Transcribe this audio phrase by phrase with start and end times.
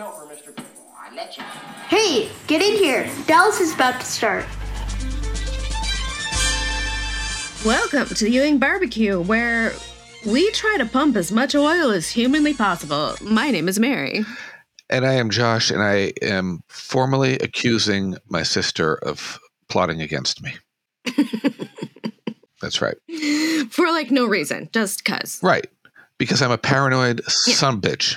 [0.00, 0.58] help her, Mr.
[0.98, 1.42] I let you.
[1.88, 3.06] Hey, get in here.
[3.26, 4.46] Dallas is about to start.
[7.66, 9.74] Welcome to Ewing Barbecue, where
[10.26, 13.14] we try to pump as much oil as humanly possible.
[13.20, 14.24] My name is Mary.
[14.88, 19.38] And I am Josh, and I am formally accusing my sister of
[19.68, 20.54] plotting against me.
[22.62, 22.96] That's right.
[23.68, 25.40] For like no reason, just cuz.
[25.42, 25.66] Right.
[26.16, 28.16] Because I'm a paranoid son bitch.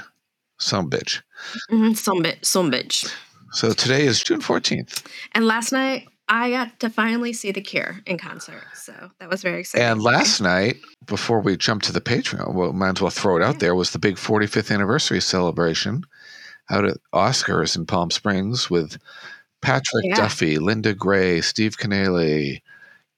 [0.60, 1.22] Some bitch.
[1.72, 3.14] Mm-hmm, some bit, some bitch.
[3.52, 5.06] So today is June 14th.
[5.34, 8.64] And last night, I got to finally see The Cure in concert.
[8.74, 9.86] So that was very exciting.
[9.88, 13.44] And last night, before we jump to the Patreon, well, might as well throw it
[13.44, 16.04] out there, was the big 45th anniversary celebration
[16.70, 18.98] out at Oscars in Palm Springs with
[19.62, 20.16] Patrick Yeah.
[20.16, 22.62] Duffy, Linda Gray, Steve Kanaly,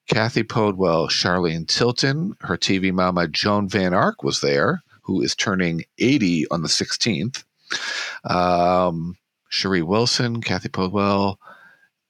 [0.07, 5.83] Cathy Podewell, Charlene Tilton, her TV mama Joan Van Ark was there, who is turning
[5.99, 7.43] 80 on the 16th.
[8.23, 9.15] Um,
[9.51, 11.37] Sheree Wilson, Cathy Podewell,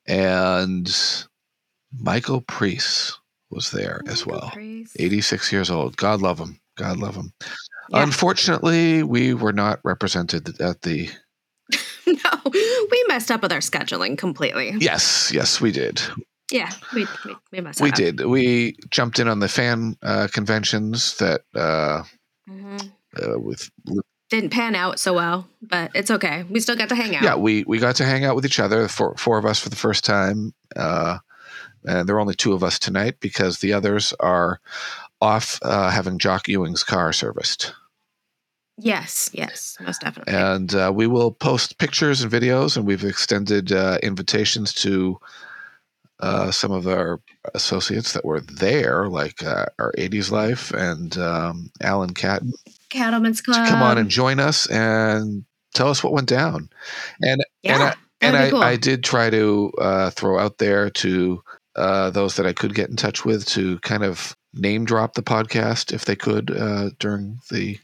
[0.07, 0.89] and
[1.97, 3.17] Michael Preece
[3.49, 4.49] was there as well.
[4.53, 4.93] Preece.
[4.97, 5.97] 86 years old.
[5.97, 6.59] God love him.
[6.77, 7.31] God love him.
[7.89, 8.03] Yeah.
[8.03, 11.09] Unfortunately, we were not represented at the.
[12.07, 14.73] no, we messed up with our scheduling completely.
[14.79, 16.01] Yes, yes, we did.
[16.51, 17.95] Yeah, we, we, we messed We up.
[17.95, 18.25] did.
[18.25, 22.03] We jumped in on the fan uh, conventions that uh,
[22.49, 22.91] Mhm.
[23.21, 23.69] uh, with.
[24.29, 26.43] Didn't pan out so well, but it's okay.
[26.49, 27.23] We still got to hang out.
[27.23, 29.69] Yeah, we we got to hang out with each other, four four of us for
[29.69, 31.19] the first time, uh,
[31.85, 34.59] and there are only two of us tonight because the others are
[35.21, 37.73] off uh, having Jock Ewing's car serviced.
[38.77, 40.33] Yes, yes, most definitely.
[40.33, 45.17] and uh, we will post pictures and videos and we've extended uh, invitations to
[46.19, 47.19] uh, some of our
[47.53, 52.53] associates that were there like uh, our 80s life and um, alan catton
[52.89, 53.67] Cattleman's to Club.
[53.67, 55.43] come on and join us and
[55.73, 56.69] tell us what went down
[57.21, 58.63] and yeah, and I, and I, cool.
[58.63, 61.43] I did try to uh, throw out there to
[61.75, 65.21] uh, those that I could get in touch with to kind of name drop the
[65.21, 67.77] podcast if they could uh, during the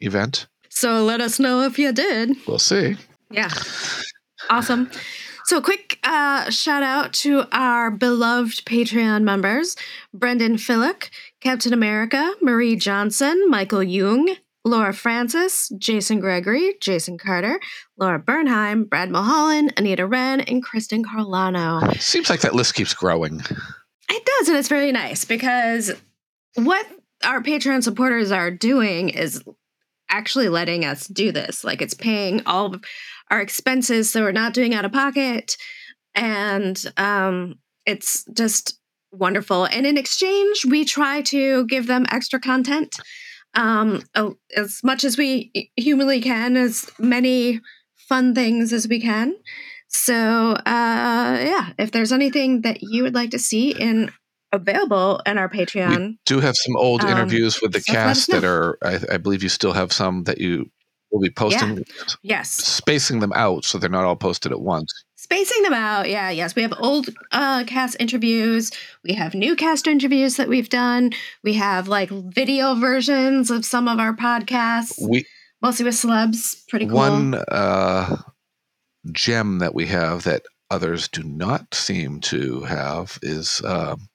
[0.00, 0.46] event.
[0.68, 2.36] so let us know if you did.
[2.46, 2.96] We'll see.
[3.30, 3.50] Yeah.
[4.50, 4.90] Awesome.
[5.44, 9.76] So, quick uh, shout out to our beloved Patreon members
[10.14, 11.10] Brendan Phillick,
[11.40, 17.58] Captain America, Marie Johnson, Michael Jung, Laura Francis, Jason Gregory, Jason Carter,
[17.96, 22.00] Laura Bernheim, Brad Mulholland, Anita Wren, and Kristen Carlano.
[22.00, 23.40] Seems like that list keeps growing.
[24.08, 25.92] It does, and it's very nice because
[26.54, 26.86] what
[27.24, 29.42] our Patreon supporters are doing is
[30.08, 31.64] actually letting us do this.
[31.64, 32.76] Like it's paying all
[33.32, 35.56] our expenses, so we're not doing out of pocket,
[36.14, 38.78] and um, it's just
[39.10, 39.64] wonderful.
[39.64, 42.94] And in exchange, we try to give them extra content
[43.54, 44.02] um,
[44.56, 47.60] as much as we humanly can, as many
[48.08, 49.34] fun things as we can.
[49.88, 54.10] So, uh, yeah, if there's anything that you would like to see in
[54.52, 58.30] available in our Patreon, We do have some old Um, interviews with the so cast
[58.30, 60.70] that are I, I believe you still have some that you
[61.12, 61.84] will be posting
[62.22, 64.92] yes, spacing them out so they're not all posted at once
[65.22, 66.10] spacing them out.
[66.10, 68.72] Yeah, yes, we have old uh, cast interviews.
[69.04, 71.12] We have new cast interviews that we've done.
[71.44, 75.24] We have like video versions of some of our podcasts, we
[75.62, 76.68] mostly with celebs.
[76.68, 76.96] Pretty cool.
[76.96, 78.16] one uh
[79.12, 84.08] gem that we have that others do not seem to have is um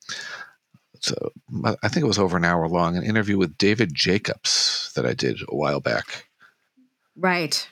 [0.99, 1.31] so
[1.63, 5.13] I think it was over an hour long, an interview with David Jacobs that I
[5.13, 6.26] did a while back.
[7.17, 7.67] Right,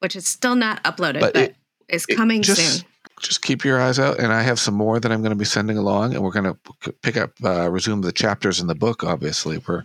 [0.00, 1.56] which is still not uploaded, But but, it-
[1.88, 2.86] is it coming just- soon.
[3.22, 5.44] Just keep your eyes out, and I have some more that I'm going to be
[5.44, 9.04] sending along, and we're going to pick up, uh, resume the chapters in the book.
[9.04, 9.84] Obviously, we're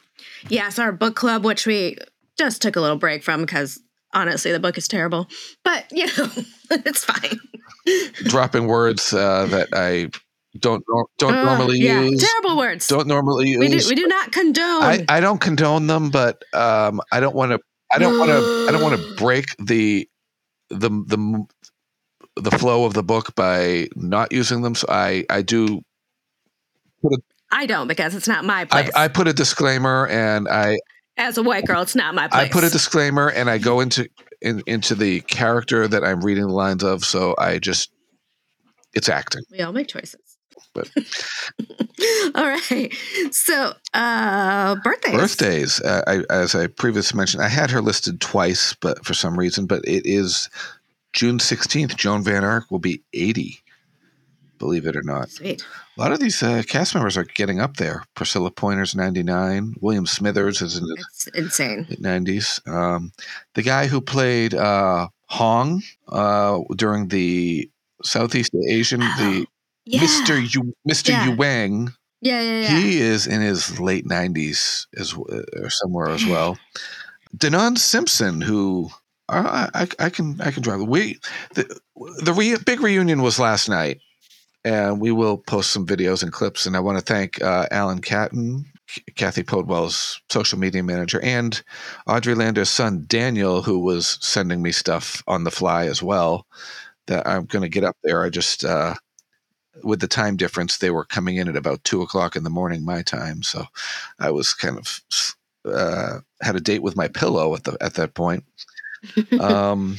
[0.49, 1.95] Yes, our book club, which we
[2.39, 3.79] just took a little break from because
[4.15, 5.29] honestly, the book is terrible.
[5.63, 6.27] But you know,
[6.71, 7.39] it's fine.
[8.25, 10.09] dropping words uh, that I
[10.57, 10.83] don't
[11.19, 12.27] don't Uh, normally yeah, use.
[12.27, 12.87] terrible words.
[12.87, 13.59] Don't normally use.
[13.59, 14.83] we do we do not condone.
[14.83, 17.59] I, I don't condone them, but um, I don't want to.
[17.91, 18.65] I don't want to.
[18.67, 19.17] I don't want to mm.
[19.17, 20.07] break the
[20.69, 21.45] the the
[22.35, 24.75] the flow of the book by not using them.
[24.75, 25.81] So I I do.
[27.51, 28.91] I don't because it's not my place.
[28.95, 30.77] I, I put a disclaimer and I
[31.17, 32.45] As a white girl, it's not my place.
[32.45, 34.07] I put a disclaimer and I go into
[34.41, 37.03] in, into the character that I'm reading the lines of.
[37.03, 37.91] So I just
[38.93, 39.43] it's acting.
[39.51, 40.28] we all make choices.
[40.73, 40.89] But-
[42.35, 42.93] all right.
[43.31, 45.15] So, uh, birthdays.
[45.15, 49.37] Birthdays, uh, I, as I previously mentioned, I had her listed twice, but for some
[49.37, 50.49] reason, but it is
[51.13, 51.95] June 16th.
[51.95, 53.59] Joan Van Ark will be 80,
[54.57, 55.29] believe it or not.
[55.29, 55.65] Sweet.
[55.97, 58.03] A lot of these uh, cast members are getting up there.
[58.15, 59.75] Priscilla Pointer's 99.
[59.81, 61.85] William Smithers is in It's insane.
[61.89, 62.65] 90s.
[62.67, 63.11] Um,
[63.55, 67.69] the guy who played uh, Hong uh, during the
[68.03, 69.45] Southeast Asian, the
[69.89, 70.01] Yeah.
[70.01, 70.53] Mr.
[70.53, 71.09] Yu, Mr.
[71.09, 71.27] Yeah.
[71.27, 71.93] Yuang.
[72.21, 72.79] Yeah, yeah, yeah.
[72.79, 76.59] He is in his late 90s as or somewhere as well.
[77.37, 78.89] Danone Simpson, who
[79.27, 80.81] I, I, I can I can drive.
[80.81, 81.19] We
[81.55, 81.79] the
[82.21, 83.99] the re, big reunion was last night,
[84.63, 86.65] and we will post some videos and clips.
[86.65, 88.65] And I want to thank uh, Alan Catton,
[89.15, 91.61] Cathy Podewell's social media manager, and
[92.07, 96.45] Audrey Lander's son Daniel, who was sending me stuff on the fly as well.
[97.07, 98.23] That I'm going to get up there.
[98.23, 98.93] I just uh,
[99.83, 102.83] with the time difference, they were coming in at about two o'clock in the morning
[102.85, 103.65] my time, so
[104.19, 105.01] I was kind of
[105.65, 108.43] uh, had a date with my pillow at the at that point.
[109.39, 109.97] um,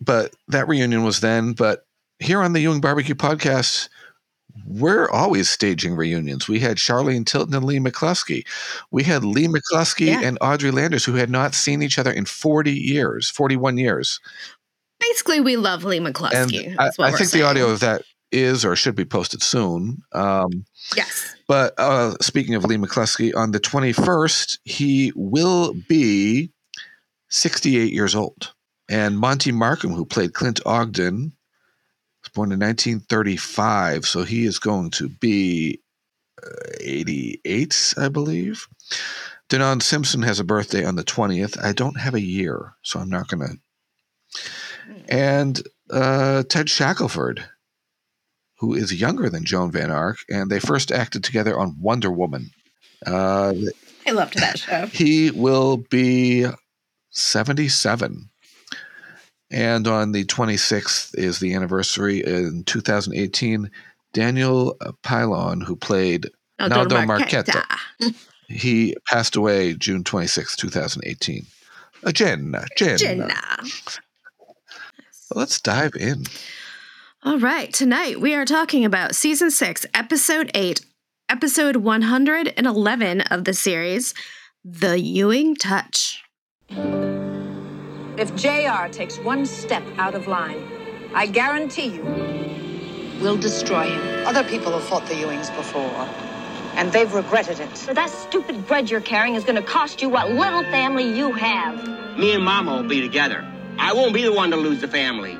[0.00, 1.52] but that reunion was then.
[1.52, 1.86] But
[2.18, 3.88] here on the Ewing Barbecue Podcast,
[4.66, 6.48] we're always staging reunions.
[6.48, 8.46] We had Charlene Tilton and Leigh McCloskey.
[8.90, 10.20] We had Leigh McCloskey Yeah.
[10.22, 14.20] and Audrey Landers, who had not seen each other in 40 years, 41 years.
[15.00, 16.74] Basically, we love Leigh McCloskey.
[16.78, 17.42] I, I think saying.
[17.42, 20.02] the audio of that is or should be posted soon.
[20.12, 20.64] Um,
[20.96, 21.34] Yes.
[21.46, 26.50] but uh, speaking of Leigh McCloskey, on the 21st, he will be
[27.28, 28.52] 68 years old.
[28.90, 31.32] And Monte Markham, who played Clint Ogden,
[32.22, 34.06] was born in 1935.
[34.06, 35.80] So he is going to be
[36.42, 36.48] uh,
[36.80, 38.66] 88, I believe.
[39.50, 41.62] Danone Simpson has a birthday on the 20th.
[41.62, 43.58] I don't have a year, so I'm not going to.
[45.08, 47.44] And uh, Ted Shackelford,
[48.58, 52.50] who is younger than Joan Van Ark, and they first acted together on Wonder Woman.
[53.06, 53.54] Uh,
[54.06, 54.86] I loved that show.
[54.92, 56.46] he will be
[57.10, 58.28] 77.
[59.50, 63.70] And on the 26th is the anniversary in 2018.
[64.12, 67.62] Daniel Pilon, who played, Naldo Marchetta.
[68.48, 71.46] he passed away June 26th, 2018.
[72.04, 72.98] Uh, Jen, Jen.
[72.98, 73.58] Jenna.
[75.34, 76.24] Let's dive in.
[77.24, 77.72] All right.
[77.72, 80.82] Tonight we are talking about season six, episode eight,
[81.28, 84.14] episode 111 of the series,
[84.64, 86.22] The Ewing Touch.
[86.70, 90.62] If JR takes one step out of line,
[91.12, 92.04] I guarantee you,
[93.20, 94.24] we'll destroy him.
[94.24, 96.08] Other people have fought the Ewings before,
[96.76, 97.84] and they've regretted it.
[97.84, 101.32] But that stupid grudge you're carrying is going to cost you what little family you
[101.32, 102.16] have.
[102.16, 103.44] Me and Mama will be together.
[103.76, 105.36] I won't be the one to lose the family.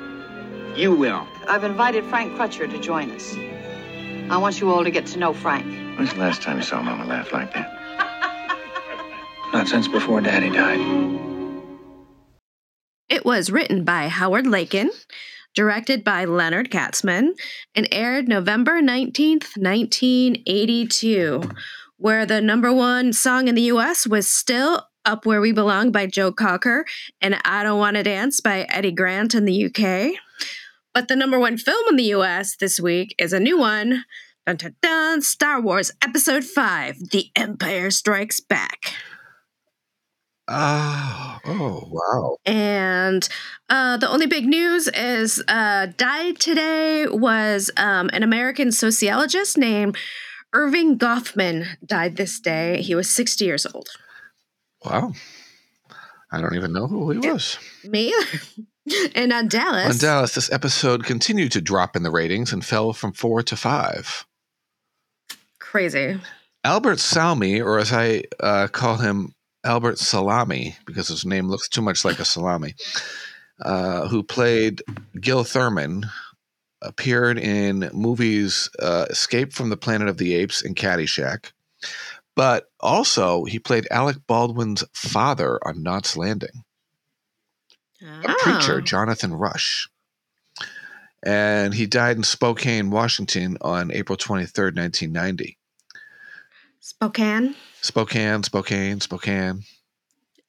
[0.75, 1.25] You will.
[1.49, 3.35] I've invited Frank Crutcher to join us.
[4.29, 5.65] I want you all to get to know Frank.
[5.97, 7.73] When's the last time you saw Mama laugh like that?
[9.53, 10.79] Not since before Daddy died.
[13.09, 14.91] It was written by Howard Lakin,
[15.55, 17.31] directed by Leonard Katzman,
[17.73, 21.41] and aired November 19th, 1982,
[21.97, 26.05] where the number one song in the US was still Up Where We Belong by
[26.05, 26.85] Joe Cocker
[27.19, 30.19] and I Don't Want to Dance by Eddie Grant in the UK.
[30.93, 34.05] But the number one film in the US this week is a new one.
[34.45, 38.93] Dun, dun, dun, Star Wars Episode 5 The Empire Strikes Back.
[40.47, 42.37] Ah, oh, wow.
[42.43, 43.29] And
[43.69, 49.95] uh, the only big news is uh, died today was um, an American sociologist named
[50.55, 52.81] Erving Goffman died this day.
[52.81, 53.89] He was 60 years old.
[54.83, 55.13] Wow.
[56.31, 57.59] I don't even know who he was.
[57.83, 58.11] Me?
[59.15, 59.89] and on Dallas.
[59.89, 63.55] On Dallas, this episode continued to drop in the ratings and fell from four to
[63.55, 64.25] five.
[65.59, 66.19] Crazy.
[66.63, 71.81] Albert Salmi, or as I uh, call him, Albert Salami, because his name looks too
[71.81, 72.75] much like a salami,
[73.61, 74.81] uh, who played
[75.19, 76.05] Gil Thurman,
[76.81, 81.51] appeared in movies uh, Escape from the Planet of the Apes and Caddyshack.
[82.35, 86.63] But also, he played Alec Baldwin's father on Knots Landing,
[88.01, 88.81] a preacher, Oh.
[88.81, 89.89] Jonathan Rush.
[91.23, 95.57] And he died in Spokane, Washington on April 23rd, 1990.
[96.79, 97.55] Spokane.
[97.81, 99.63] Spokane, Spokane, Spokane.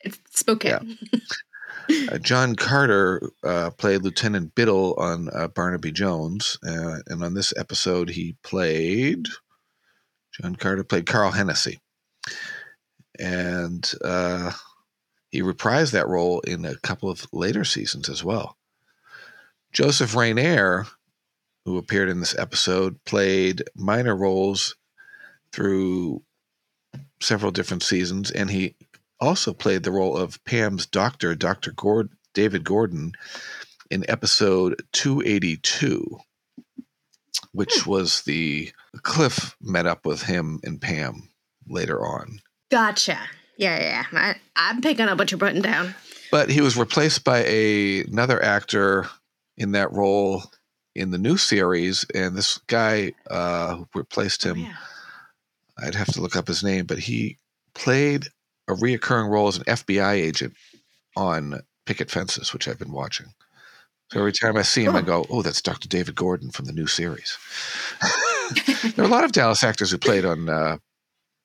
[0.00, 0.96] It's Spokane.
[2.08, 7.52] Uh, John Carter uh, played Lieutenant Biddle on uh, Barnaby Jones, uh, and on this
[7.56, 9.26] episode he played
[10.40, 11.80] John Carter played Carl Hennessy,
[13.18, 14.52] and uh,
[15.30, 18.56] he reprised that role in a couple of later seasons as well.
[19.72, 20.86] Joseph Rainier,
[21.64, 24.74] who appeared in this episode, played minor roles
[25.52, 26.22] through
[27.20, 28.74] several different seasons, and he
[29.20, 31.72] also played the role of Pam's doctor, Dr.
[31.72, 33.12] Gord- David Gordon,
[33.90, 36.18] in episode 282,
[37.52, 37.90] which hmm.
[37.90, 38.72] was the
[39.02, 41.28] Cliff met up with him and Pam
[41.68, 42.40] later on.
[42.70, 43.18] Gotcha.
[43.60, 44.04] Yeah, yeah.
[44.12, 44.18] yeah.
[44.18, 45.94] I, I'm picking up what you're putting down.
[46.30, 49.08] But he was replaced by a, another actor
[49.56, 50.44] in that role
[50.94, 54.56] in the new series, and this guy uh, who replaced him.
[54.56, 54.74] yeah.
[55.78, 57.38] I'd have to look up his name, but he
[57.74, 58.26] played
[58.68, 60.54] a reoccurring role as an FBI agent
[61.16, 63.26] on Picket Fences, which I've been watching.
[64.12, 65.88] So every time I see him, I go, "Oh, that's Dr.
[65.88, 67.38] David Gordon from the new series."
[68.94, 70.78] there are a lot of Dallas actors who played on uh,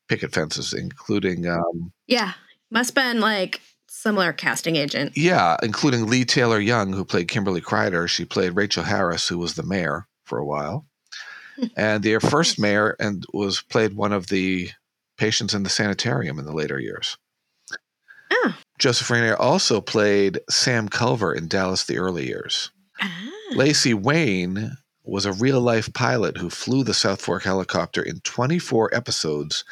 [0.08, 2.34] Picket Fences, including um, Yeah.
[2.72, 5.16] Must been like similar casting agent.
[5.16, 8.08] yeah, including Leigh Taylor-Young, who played Kimberly Cryder.
[8.08, 10.86] She played Rachel Harris, who was the mayor for a while,
[11.78, 14.70] and their first mayor, and was played one of the
[15.18, 17.18] patients in the sanitarium in the later years.
[18.32, 18.56] Oh.
[18.80, 22.72] Joseph Rainier also played Sam Culver in Dallas the early years.
[23.02, 23.30] Ah.
[23.52, 28.94] Lacey Wayne was a real life pilot who flew the South Fork helicopter in 24
[28.94, 29.64] episodes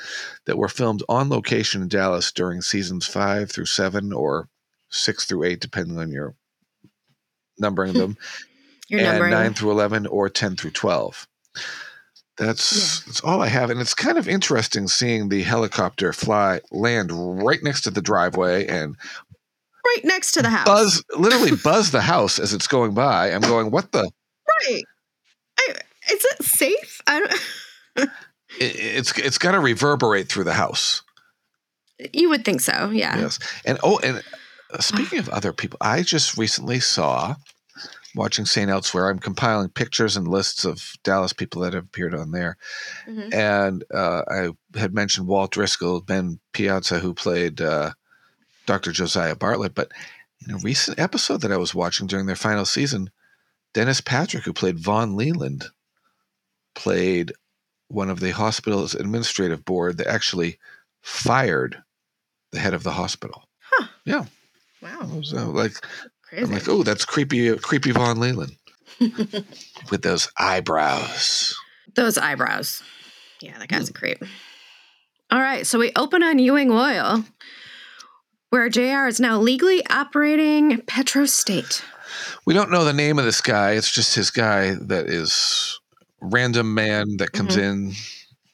[0.45, 4.47] that were filmed on location in Dallas during seasons five through seven or
[4.89, 6.35] six through eight, depending on your
[7.57, 8.17] numbering them,
[8.87, 9.31] You're and numbering.
[9.31, 11.27] nine through 11 or 10 through 12.
[12.35, 17.11] That's that's all I have, and it's kind of interesting seeing the helicopter fly land
[17.11, 18.95] right next to the driveway and
[19.85, 20.65] right next to the house.
[20.65, 23.31] buzz, literally buzz the house as it's going by.
[23.31, 24.09] I'm going, what the?
[24.67, 24.83] Right.
[25.57, 25.73] I,
[26.11, 27.01] is it safe?
[27.07, 27.31] I don't.
[27.97, 28.09] it-
[28.59, 31.01] it's it's got to reverberate through the house.
[32.13, 33.17] You would think so, yeah.
[33.19, 34.21] Yes, and oh, and
[34.73, 37.35] uh, speaking of other people, I just recently saw
[38.15, 38.69] watching St.
[38.69, 39.09] Elsewhere.
[39.09, 42.57] I'm compiling pictures and lists of Dallas people that have appeared on there,
[43.07, 43.33] Mhm.
[43.33, 47.91] and uh, I had mentioned Walt Driscoll, Ben Piazza, who played uh,
[48.65, 48.91] Dr.
[48.91, 49.91] Josiah Bartlett, but
[50.47, 53.09] in a recent episode that I was watching during their final season,
[53.73, 55.65] Dennis Patrick, who played Vaughn Leland,
[56.75, 57.33] played
[57.87, 60.59] one of the hospital's administrative board that actually
[61.01, 61.83] fired
[62.51, 63.43] the head of the hospital.
[64.05, 64.25] Yeah,
[64.83, 65.73] Wow, was uh, like,
[66.23, 66.43] crazy.
[66.43, 68.57] I'm like, oh, that's creepy, creepy Vaughn Leland
[69.89, 71.55] with those eyebrows.
[71.95, 72.83] Those eyebrows.
[73.39, 74.21] Yeah, that guy's a creep.
[75.31, 77.23] All right, so we open on Ewing Oil,
[78.49, 81.81] where JR is now legally operating Petro State.
[82.45, 83.71] We don't know the name of this guy.
[83.71, 85.79] It's just his guy that is
[86.21, 87.93] random man that comes in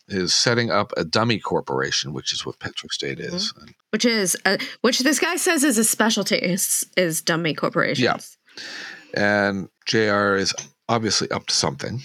[0.07, 3.53] is setting up a dummy corporation, which is what Petrostate is.
[3.59, 8.37] And Which is, uh, which this guy says is a specialty is, is dummy corporations.
[9.15, 9.43] Yeah.
[9.45, 10.53] and JR is
[10.87, 12.01] obviously up to something.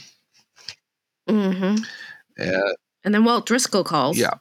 [1.29, 1.83] Mm-hmm.
[2.39, 2.73] Uh,
[3.05, 4.19] And then Walt Driscoll calls.
[4.19, 4.35] yeah.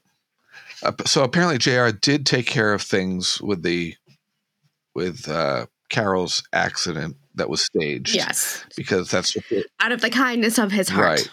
[0.84, 3.96] Uh, so apparently JR did take care of things with the
[4.94, 8.16] with uh, Carol's accident that was staged.
[8.16, 8.64] Yes.
[8.76, 11.20] Because that's the, Out of the kindness of his heart.
[11.20, 11.32] Right.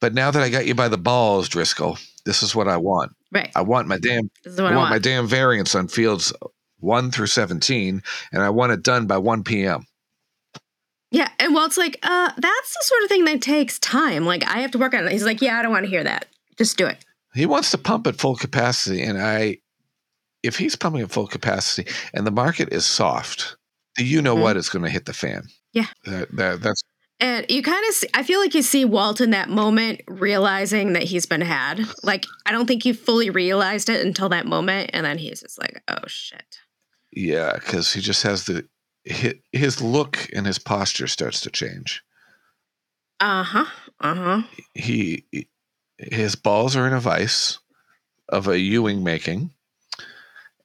[0.00, 3.12] But now that I got you by the balls, Driscoll, this is what I want.
[3.32, 3.50] Right.
[3.54, 6.32] I want my damn This is what I I want, my damn variance on fields
[6.80, 8.02] 1 through 17
[8.32, 9.86] and I want it done by 1 p.m.
[11.12, 14.24] Yeah, and Walt's like, uh, that's the sort of thing that takes time.
[14.24, 15.10] Like, I have to work on it.
[15.12, 16.26] He's like, yeah, I don't want to hear that.
[16.56, 17.04] Just do it.
[17.34, 19.58] He wants to pump at full capacity and I
[20.42, 23.56] if he's pumping at full capacity and the market is soft,
[23.96, 24.40] do you know Mhm.
[24.42, 25.48] what is going to hit the fan?
[25.72, 25.86] Yeah.
[26.04, 26.82] That, that that's
[27.20, 30.94] And you kind of, see, I feel like you see Walt in that moment realizing
[30.94, 31.80] that he's been had.
[32.02, 34.90] Like, I don't think he fully realized it until that moment.
[34.94, 36.58] And then he's just like, oh, shit.
[37.12, 38.66] yeah, cuz he just has the
[39.04, 42.02] his, his look and his posture starts to change.
[43.18, 43.66] Uh huh.
[44.00, 44.42] Uh huh.
[44.74, 45.24] he
[45.98, 47.58] his balls are in a vice
[48.28, 49.50] of a Ewing making,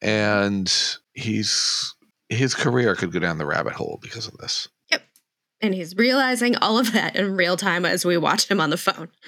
[0.02, 0.72] and
[1.14, 1.95] he's
[2.30, 4.68] his career could go down the rabbit hole because of this.
[4.92, 5.02] Yep.
[5.62, 8.78] And he's realizing all of that in real time as we watch him on the
[8.78, 9.10] phone.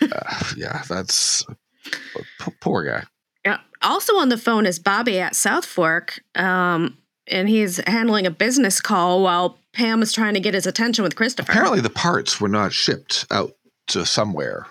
[0.00, 1.44] Uh, yeah, that's
[1.84, 3.02] p- poor guy.
[3.44, 3.60] Yeah.
[3.82, 6.20] Also on the phone is Bobby at South Fork.
[6.34, 6.98] Um,
[7.28, 11.16] and he's handling a business call while Pam is trying to get his attention with
[11.16, 11.50] Christopher.
[11.50, 13.52] Apparently, the parts were not shipped out
[13.88, 14.66] to somewhere.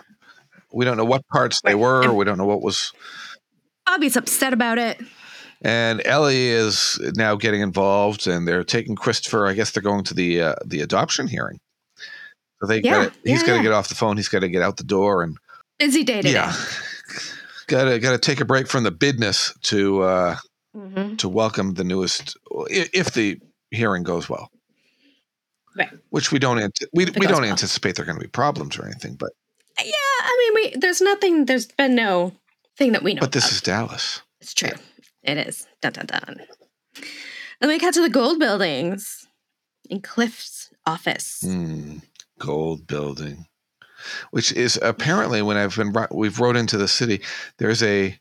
[0.71, 2.11] We don't know what parts they were.
[2.13, 2.91] We don't know what was.
[3.85, 4.99] Bobby's upset about it.
[5.61, 9.47] And Ellie is now getting involved, and they're taking Christopher.
[9.47, 11.59] I guess they're going to the uh, the adoption hearing.
[12.61, 13.61] So they Yeah, got he's yeah, got to yeah.
[13.63, 14.17] get off the phone.
[14.17, 15.37] He's got to get out the door, and
[15.79, 16.33] Busy day today.
[16.33, 16.53] yeah,
[17.67, 20.35] gotta gotta take a break from the bidness to uh,
[20.75, 21.17] Mhm.
[21.19, 22.37] to welcome the newest.
[22.69, 23.39] If the
[23.71, 24.49] hearing goes well,
[25.75, 25.89] Right.
[26.09, 26.57] which we don't
[26.93, 27.43] we, we don't well.
[27.45, 29.15] anticipate there are going to be problems or anything.
[29.15, 29.31] But
[29.79, 31.45] Yeah, I mean, we there's nothing.
[31.45, 32.33] There's been no
[32.77, 33.19] thing that we know.
[33.21, 33.51] but this of.
[33.53, 34.21] is Dallas.
[34.41, 34.69] It's true.
[35.25, 35.67] It is.
[35.81, 36.41] Dun dun dun.
[37.59, 39.27] Then we cut to the gold buildings
[39.89, 41.41] in Cliff's office.
[41.43, 41.97] Hmm,
[42.39, 43.45] gold building,
[44.31, 47.21] which is apparently when I've been we've rode into the city.
[47.57, 48.19] There's a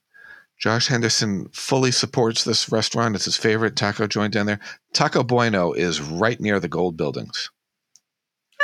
[0.58, 3.16] Josh Henderson fully supports this restaurant.
[3.16, 4.60] It's his favorite taco joint down there.
[4.92, 7.50] Taco Bueno is right near the gold buildings.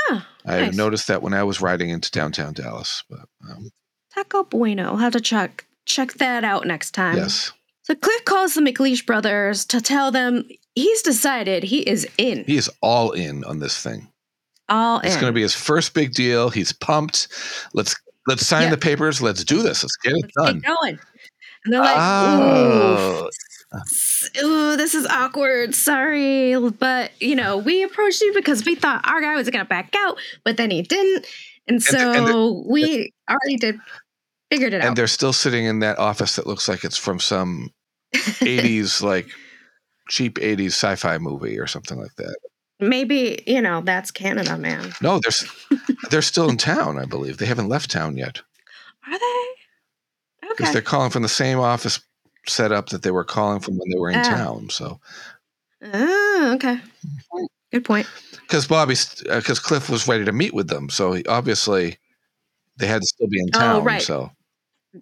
[0.08, 0.76] Oh, I nice.
[0.76, 3.04] noticed that when I was riding into downtown Dallas.
[3.10, 3.70] But um,
[4.14, 4.84] Taco Bueno.
[4.84, 7.16] I'll have to check check that out next time.
[7.16, 7.52] yes,
[7.82, 10.44] So Cliff calls the McLeish brothers to tell them
[10.74, 12.44] he's decided he is in.
[12.44, 14.08] he is all in on this thing.
[14.68, 15.20] all It's in.
[15.20, 16.50] going to be his first big deal.
[16.50, 17.28] He's pumped.
[17.74, 17.96] Let's
[18.28, 18.70] let's sign Yeah.
[18.70, 19.20] the papers.
[19.22, 19.82] Let's do this.
[19.82, 20.60] Let's get it Let's done.
[20.60, 20.98] get going.
[21.64, 23.28] And they're like, Oh.
[23.74, 25.74] ooh, ooh, this is awkward.
[25.74, 26.54] Sorry.
[26.70, 29.94] But, you know, we approached you because we thought our guy was going to back
[29.96, 31.26] out, but then he didn't.
[31.68, 33.78] And so and the- we already did,
[34.50, 34.96] figured it and out.
[34.96, 37.70] they're still sitting in that office that looks like it's from some
[38.14, 39.28] 80s like
[40.08, 42.36] cheap 80s sci-fi movie or something like that
[42.82, 44.90] Maybe, you know, that's Canada, man.
[45.02, 48.40] no they're they're still in town i believe they haven't left town yet
[49.06, 49.44] Are they?
[50.42, 50.72] because Okay.
[50.72, 52.00] they're calling from the same office
[52.48, 54.22] setup that they were calling from when they were in Ah.
[54.22, 54.98] town so
[55.82, 56.78] Oh, okay.
[57.72, 58.06] Good point.
[58.40, 61.98] because bobby because cliff was ready to meet with them so he, obviously
[62.78, 64.02] they had to still be in Oh, town right.
[64.02, 64.30] so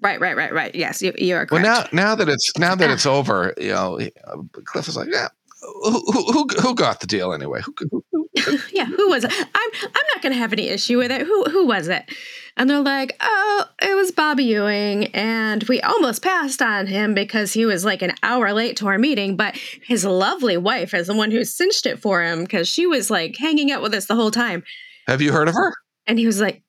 [0.03, 0.75] Right, right, right, right.
[0.75, 1.93] Yes, you, you are well correct.
[1.93, 5.29] now now that it's now that it's over you know uh, cliff was like yeah
[5.61, 8.05] who, who, who, got the deal anyway who, who,
[8.73, 9.33] yeah, who was it?
[9.33, 11.27] I'm I'm not gonna have any issue with it.
[11.27, 12.11] Who who was it?
[12.57, 17.53] And they're like, oh, it was Bobby Ewing, and we almost passed on him because
[17.53, 19.37] he was like an hour late to our meeting.
[19.37, 23.11] But his lovely wife is the one who cinched it for him because she was
[23.11, 24.65] like hanging out with us the whole time.
[25.07, 25.73] have you heard of her
[26.07, 26.63] And he was like,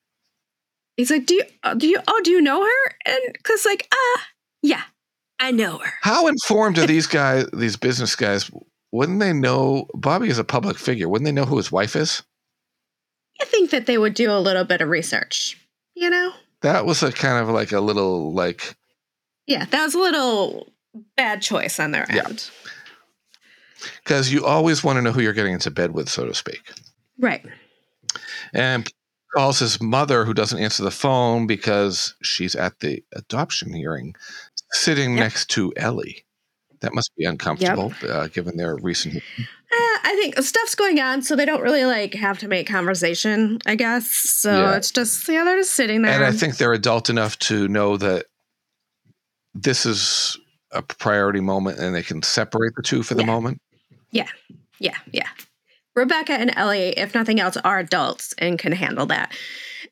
[1.00, 2.96] he's like, do you uh, do you oh do you know her?
[3.06, 4.28] And Cliff's like, ah,
[4.62, 4.82] yeah,
[5.40, 5.94] I know her.
[6.02, 8.52] How informed are these guys, these business guys?
[8.92, 11.08] Wouldn't they know Bobby is a public figure?
[11.08, 12.24] Wouldn't they know who his wife is?
[13.42, 15.56] I think that they would do a little bit of research.
[15.96, 16.34] You know.
[16.62, 18.76] That was a kind of like a little like
[19.48, 20.68] Yeah, that was a little
[21.16, 22.28] bad choice on their Yeah.
[22.28, 22.50] end.
[24.04, 26.62] because you always want to know who you're getting into bed with, so to speak.
[27.18, 27.46] Right.
[28.54, 28.92] And
[29.36, 34.16] calls his mother, who doesn't answer the phone because she's at the adoption hearing,
[34.72, 35.20] sitting Yep.
[35.20, 36.26] next to Ellie.
[36.82, 39.18] That must be uncomfortable, uh, given their recent.
[39.18, 43.60] Uh, I think stuff's going on, so they don't really like have to make conversation.
[43.66, 44.52] I guess so.
[44.52, 44.76] Yeah.
[44.78, 46.14] It's just yeah, they're just sitting there.
[46.14, 48.28] And I think they're adult enough to know that
[49.54, 50.38] this is
[50.72, 53.28] a priority moment, and they can separate the two for the Yeah.
[53.28, 53.62] moment.
[54.12, 54.28] Yeah,
[54.80, 55.28] yeah, yeah.
[56.00, 59.34] Rebecca and Ellie, if nothing else, are adults and can handle that.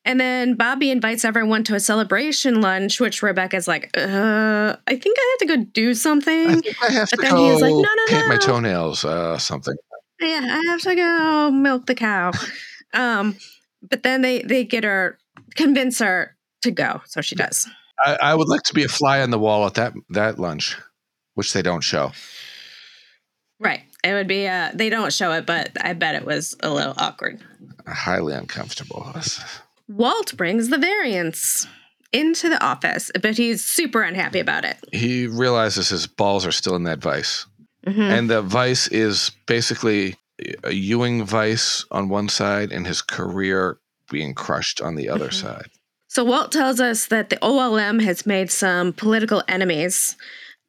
[0.05, 5.17] And then Bobby invites everyone to a celebration lunch, which Rebecca's like, uh, I think
[5.19, 6.61] I have to go do I something.
[6.61, 9.37] think I have But to then go he's like, "No, no, paint my toenails, uh,
[9.37, 9.75] something.
[10.21, 12.31] yeah, I have to go milk the cow.
[12.93, 13.35] um,
[13.81, 15.17] but then they they get her
[15.55, 17.67] convince her to go, so she does.
[17.99, 20.77] I, I would like to be a fly on the wall at that that lunch,
[21.33, 22.13] which they don't show.
[23.59, 23.81] Right.
[24.07, 26.93] It would be uh they don't show it, but I bet it was a little
[26.97, 27.39] awkward.
[27.85, 29.13] Highly uncomfortable.
[29.87, 31.67] Walt brings the variants
[32.13, 34.77] into the office, but he's super unhappy about it.
[34.91, 37.45] He realizes his balls are still in that vice,
[37.85, 38.09] Mhm.
[38.17, 40.15] and the vice is basically
[40.63, 43.77] a Ewing vice on one side, and his career
[44.09, 45.41] being crushed on the other Mhm.
[45.41, 45.69] side.
[46.07, 50.15] So Walt tells us that the OLM has made some political enemies.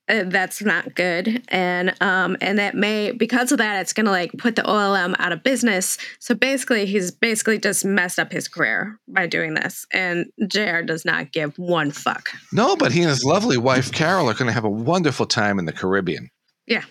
[0.09, 4.33] Uh, that's not good, and um, and that may because of that, it's gonna like
[4.39, 5.99] put the OLM out of business.
[6.19, 10.83] So basically, he's basically just messed up his career by doing this, and Jr.
[10.83, 12.31] does not give one fuck.
[12.53, 15.59] No, but he and his lovely wife Carol are going to have a wonderful time
[15.59, 16.31] in the Caribbean.
[16.67, 16.85] Yeah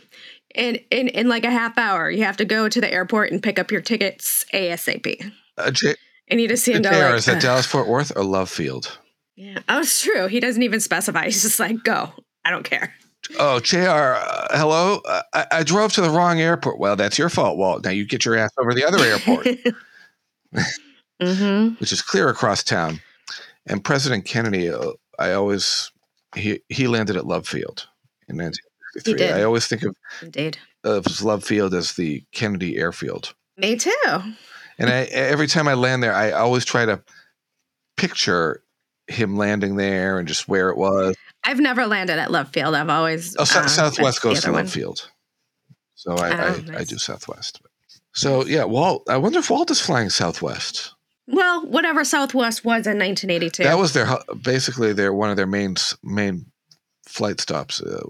[0.56, 3.42] in, in in like a half hour you have to go to the airport and
[3.42, 5.96] pick up your tickets asap Uh, J-
[6.30, 8.50] and you just see him go like, is that "Ugh." Dallas Fort Worth or Love
[8.50, 8.98] Field?
[9.36, 12.12] yeah oh it's true he doesn't even specify he's just like go
[12.44, 12.94] i don't care
[13.40, 15.02] Oh, JR, uh, hello.
[15.06, 16.80] Uh, I, I drove to the wrong airport.
[16.80, 17.84] Well, that's your fault, Walt.
[17.84, 19.46] Now you get your ass over the other airport,
[21.22, 21.76] mm-hmm.
[21.80, 23.02] which is clear across town.
[23.66, 25.92] And President Kennedy, uh, I always
[26.36, 27.88] he he landed at Love Field
[28.28, 29.12] in 1963.
[29.12, 29.32] He did.
[29.32, 33.34] I always think of, indeed of Love Field as the Kennedy Airfield.
[33.58, 33.94] me too
[34.80, 37.02] And I, every time I land there, I always try to
[37.98, 38.64] picture
[39.08, 41.16] him landing there and just where it was.
[41.44, 44.70] I've never landed at love field i've always Oh, Sou- uh, Southwest goes to Love.
[44.70, 45.10] Field.
[45.96, 47.60] So I, Oh, I, I do Southwest.
[48.14, 49.04] So yeah, Walt.
[49.10, 50.94] I wonder if Walt is flying Southwest.
[51.28, 54.08] well whatever southwest was in 1982 That was their
[54.42, 56.46] basically their one of their main main
[57.08, 58.04] flight stops uh,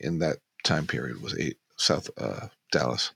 [0.00, 3.12] in that time period was eight South uh, Dallas.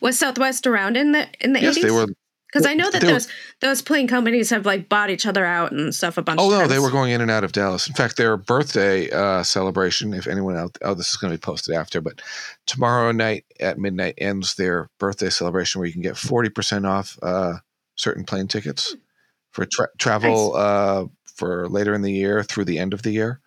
[0.00, 2.06] was southwest around in the in the yes, 80s they were
[2.52, 3.28] Because I know that They were- those
[3.60, 6.38] those plane companies have like bought each other out and stuff a bunch.
[6.38, 6.70] Oh of no, times.
[6.70, 7.88] they were going in and out of Dallas.
[7.88, 10.12] In fact, their birthday uh, celebration.
[10.12, 12.20] If anyone out, oh, this is going to be posted after, but
[12.66, 17.18] tomorrow night at midnight ends their birthday celebration, where you can get forty percent off
[17.22, 17.54] uh,
[17.94, 18.94] certain plane tickets
[19.50, 23.40] for tra- travel uh, for later in the year through the end of the year.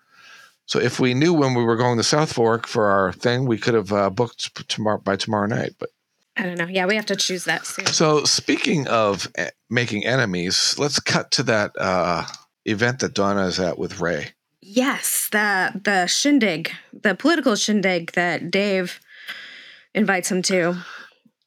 [0.67, 3.59] So if we knew when we were going to South Fork for our thing, we
[3.59, 5.73] could have uh, booked tomorrow by tomorrow night.
[5.77, 5.89] But
[6.37, 6.67] I don't know.
[6.67, 7.85] Yeah, we have to choose that soon.
[7.87, 12.25] so speaking of eh, making enemies, let's cut to that uh,
[12.65, 14.33] event that Donna is at with Ray.
[14.61, 18.99] Yes, the the shindig, the political shindig that Dave
[19.93, 20.75] invites him to,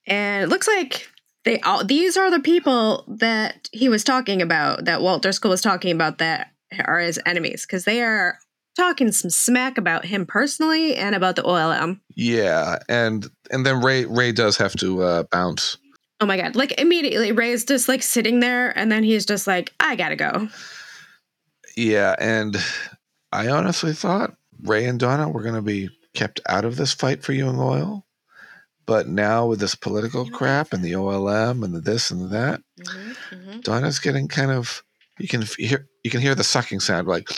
[0.06, 1.08] and it looks like
[1.44, 5.60] they all these are the people that he was talking about, that Walt Driscoll was
[5.60, 6.52] talking about, that
[6.84, 8.38] are his enemies because they are
[8.78, 12.00] talking some smack about him personally and about the OLM.
[12.14, 15.76] Yeah, and and then Ray Ray does have to uh, bounce.
[16.20, 16.56] Oh my god!
[16.56, 20.16] Like immediately, Ray is just like sitting there, and then he's just like, "I gotta
[20.16, 20.48] go."
[21.76, 22.56] Yeah, and
[23.32, 27.22] I honestly thought Ray and Donna were going to be kept out of this fight
[27.22, 28.04] for Ewing Oil,
[28.84, 32.20] but now with this political You know, crap and the OLM and the this and
[32.20, 34.82] the that, Mm-hmm, Donna's getting kind of
[35.18, 37.28] you can hear you can hear the sucking sound like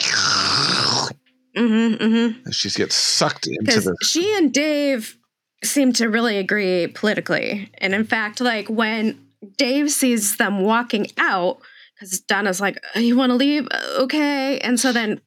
[1.56, 2.02] Mm-hmm.
[2.02, 2.44] Mm-hmm.
[2.44, 5.16] and she gets sucked into the she and Dave
[5.64, 11.58] seem to really agree politically, and in fact, like when Dave sees them walking out,
[11.94, 13.66] because Donna's like, "Uh, "You want to leave?
[13.98, 15.20] Okay," and so then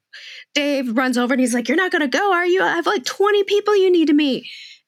[0.56, 2.62] Dave runs over and he's like, "You're not gonna go, are you?
[2.64, 4.46] I have like 20 people you need to meet."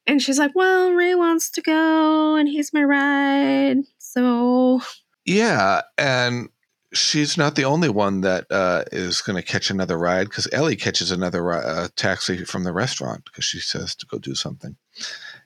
[0.07, 4.81] And she's like, "Well, Ray wants to go, and he's my ride, so."
[5.25, 6.49] Yeah, and
[6.95, 10.75] she's not the only one that uh, is going to catch another ride because Ellie
[10.75, 14.75] catches another uh, taxi from the restaurant because she says to go do something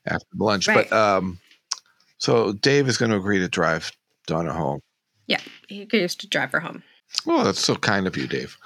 [0.05, 0.67] after lunch.
[0.67, 1.39] But um,
[2.17, 3.91] so Dave is going to agree to drive
[4.27, 4.79] Donna home.
[5.27, 6.83] Yeah, he agrees to drive her home.
[7.25, 8.57] Well, that's so kind of you, Dave.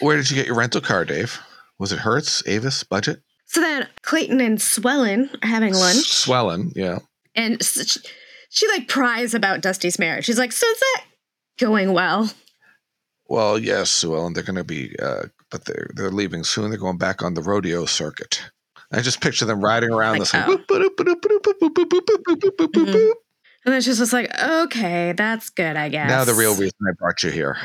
[0.00, 1.40] Where did you get your rental car, Dave?
[1.78, 3.22] Was it Hertz, Avis, Budget?
[3.46, 5.96] So then Clayton and Swellen are having lunch.
[6.04, 6.98] Swellen, yeah.
[7.34, 8.00] and s- she,
[8.50, 10.24] she like pries about Dusty's marriage.
[10.24, 11.04] She's like, "So is that
[11.58, 12.30] going well.
[13.28, 16.70] Well, yes, well, and they're going to be, uh, but they're they're leaving soon.
[16.70, 18.42] They're going back on the rodeo circuit.
[18.92, 20.34] I just picture them riding around like, this,
[23.64, 26.92] and then she's just like, "Okay, that's good, I guess." Now the real reason I
[26.98, 27.56] brought you here.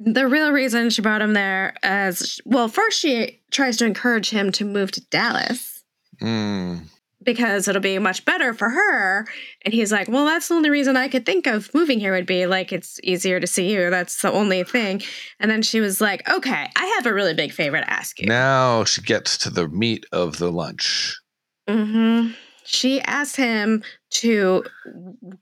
[0.00, 4.52] The real reason she brought him there, as well, first she tries to encourage him
[4.52, 5.84] to move to Dallas.
[6.20, 6.86] Mm
[7.24, 9.26] because it'll be much better for her.
[9.62, 12.26] And he's like, "Well, that's the only reason I could think of moving here would
[12.26, 13.90] be like it's easier to see you.
[13.90, 15.02] That's the only thing."
[15.40, 18.26] And then she was like, "Okay, I have a really big favor to ask you."
[18.26, 21.16] Now she gets to the meat of the lunch.
[21.68, 22.32] Mm-hmm.
[22.66, 24.64] She asked him to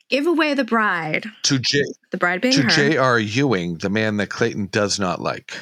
[0.09, 1.83] give away the bride, To J.
[2.11, 2.67] the bride being To.
[2.67, 3.19] J.R.
[3.19, 5.57] Ewing, the man that Clayton does not like,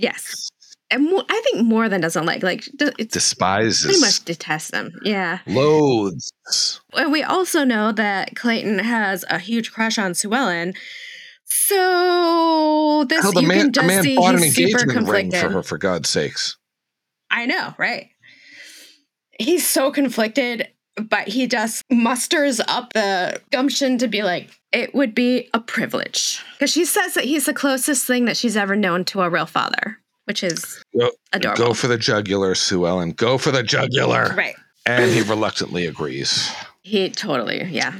[0.00, 0.50] yes,
[0.92, 2.64] and mo- I think more than doesn't like, like
[3.08, 4.92] despises, pretty much detests them.
[5.02, 6.30] Yeah, loathes.
[6.94, 10.74] and we also know that Clayton has a huge crush on Sue Ellen.
[11.44, 14.86] So this Hell, the you man, can just man see bought an he's super engagement
[15.08, 15.40] ring conflicted.
[15.40, 16.56] for her, for God's sakes.
[17.30, 18.08] I know, right?
[19.38, 25.14] He's so conflicted, but he just musters up the gumption to be like, it would
[25.14, 26.42] be a privilege.
[26.54, 29.46] Because she says that he's the closest thing that she's ever known to a real
[29.46, 31.64] father, which is Go, adorable.
[31.66, 33.10] go for the jugular, Sue Ellen.
[33.12, 34.34] Go for the jugular.
[34.36, 34.54] right.
[34.86, 36.50] And he reluctantly agrees.
[36.82, 37.94] He totally, yeah.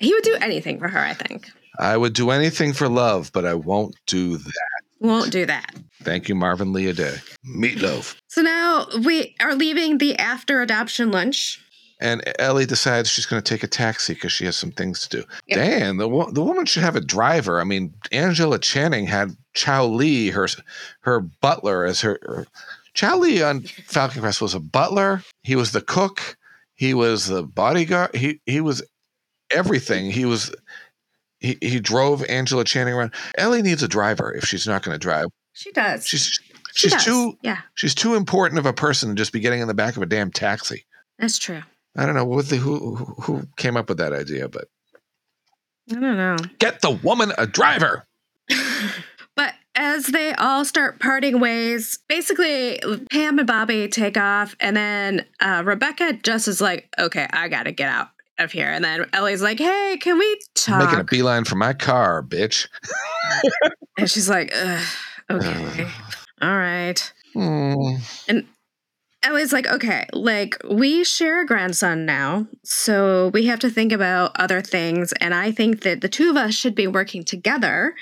[0.00, 1.48] He would do anything for her, I think.
[1.78, 4.80] I would do anything for love, but I won't do that.
[5.00, 5.74] Won't do that.
[6.02, 7.20] Thank you, Marvin Lee Aday.
[7.46, 8.16] Meatloaf.
[8.28, 11.60] So now we are leaving the after adoption lunch.
[12.00, 15.20] And Ellie decides she's going to take a taxi because she has some things to
[15.20, 15.24] do.
[15.46, 15.58] Yep.
[15.58, 17.60] Dan, the, wo- the woman should have a driver.
[17.60, 20.48] I mean, Angela Channing had Chao-Li, her
[21.00, 22.18] her butler, as her.
[22.22, 22.46] her
[22.94, 25.22] Chao-Li on Falcon Crest was a butler.
[25.42, 26.36] He was the cook.
[26.74, 28.14] He was the bodyguard.
[28.14, 28.82] He he was
[29.50, 30.10] everything.
[30.10, 30.54] He was.
[31.40, 33.12] He, he drove Angela Channing around.
[33.36, 35.26] Ellie needs a driver if she's not going to drive.
[35.52, 36.06] She does.
[36.06, 36.40] She's She
[36.88, 37.04] she's does.
[37.04, 39.96] too Yeah, she's too important of a person to just be getting in the back
[39.96, 40.84] of a damn taxi.
[41.18, 41.62] that's true.
[41.96, 44.64] I don't know what the, who who- who came up with that idea, but
[45.90, 46.36] I don't know.
[46.58, 48.06] get the woman a driver.
[49.36, 52.80] But as they all start parting ways, basically
[53.10, 57.72] Pam and Bobby take off, and then uh, Rebecca just is like, "Okay, I gotta
[57.72, 61.42] get out of here." And then Ellie's like, "Hey, can we talk?" Making a beeline
[61.42, 62.68] for my car, bitch.
[63.98, 64.86] and she's like, Ugh,
[65.32, 65.88] "Okay,
[66.40, 67.12] all right."
[69.24, 69.30] Hmm.
[69.32, 74.32] Ellie's like, okay, like we share a grandson now, so we have to think about
[74.38, 75.12] other things.
[75.20, 77.94] And I think that the two of us should be working together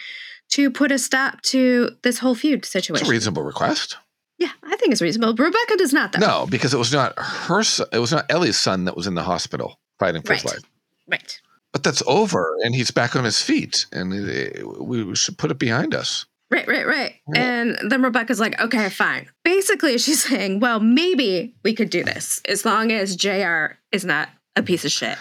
[0.51, 3.03] to put a stop to this whole feud situation.
[3.03, 3.97] It's a reasonable request.
[4.39, 5.35] Yeah, I think it's reasonable.
[5.35, 6.19] Rebecca does not, though.
[6.19, 7.63] No, because it was not her.
[7.63, 10.59] Son, it was not Ellie's son that was in the hospital fighting for his life.
[11.07, 11.41] Right.
[11.73, 15.59] But that's over, and he's back on his feet, and it- we should put it
[15.59, 16.27] behind us.
[16.53, 17.15] Right, right, right.
[17.35, 19.27] And then Rebecca's like, okay, fine.
[19.43, 24.29] Basically, she's saying, well, maybe we could do this as long as JR is not
[24.55, 25.17] a piece of shit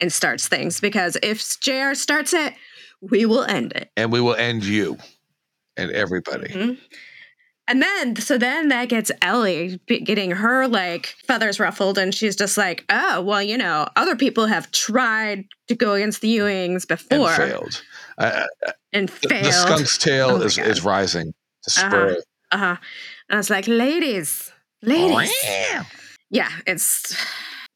[0.00, 0.80] and starts things.
[0.80, 2.54] Because if JR starts it,
[3.02, 3.90] we will end it.
[3.98, 4.96] And we will end you
[5.76, 6.48] and everybody.
[6.48, 6.78] Mhm.
[7.68, 12.58] And then, so then that gets Ellie getting her like feathers ruffled, and she's just
[12.58, 17.28] like, oh, well, you know, other people have tried to go against the Ewings before.
[17.30, 17.82] And failed.
[18.18, 18.46] Uh,
[18.92, 19.44] and the, failed.
[19.46, 20.66] the skunk's tail Oh is, God.
[20.66, 21.32] is rising
[21.64, 22.24] to spur it.
[22.50, 22.76] Uh huh.
[23.28, 24.52] And I was like, ladies,
[24.82, 25.32] ladies.
[26.30, 27.16] yeah, it's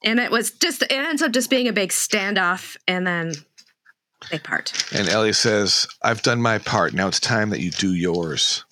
[0.04, 3.32] and it was just it ends up just being a big standoff, and then
[4.30, 4.72] they part.
[4.94, 6.92] And Ellie says, I've done my part.
[6.94, 8.64] Now it's time that you do yours.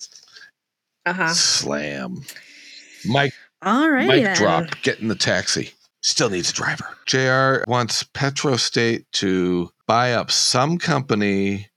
[1.05, 1.33] Uh huh.
[1.33, 2.23] Slam.
[3.05, 4.35] Mike, All right, Mike then.
[4.35, 4.81] drop.
[4.81, 5.71] Get in the taxi.
[6.01, 6.85] Still needs a driver.
[7.07, 11.67] JR wants Petrostate to buy up some company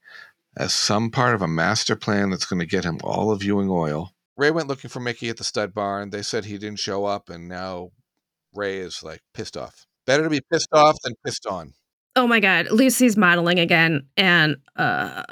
[0.57, 3.69] as some part of a master plan that's going to get him all of Ewing
[3.69, 4.11] oil.
[4.37, 6.09] Ray went looking for Mickey at the stud barn.
[6.09, 7.91] They said he didn't show up, and now
[8.53, 9.85] Ray is like pissed off.
[10.05, 11.73] Better to be pissed off than pissed on.
[12.15, 15.23] Oh my god, Lucy's modeling again, and uh,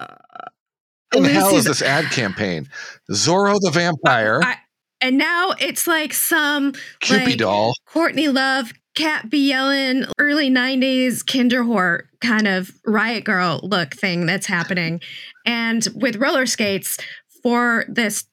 [1.14, 2.68] What the hell is this ad campaign?
[3.12, 4.58] Zorro the vampire, I,
[5.02, 7.74] and now it's like some Cupid like, doll.
[7.88, 15.02] Courtney Love, Kat Bjelland, early 90s Kinderwhore kind of riot girl look thing that's happening.
[15.46, 16.98] And with roller skates
[17.44, 18.26] for this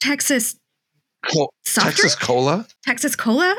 [0.00, 0.56] Texas
[1.66, 2.20] Texas drink?
[2.20, 2.66] Cola.
[2.82, 3.56] Texas Cola?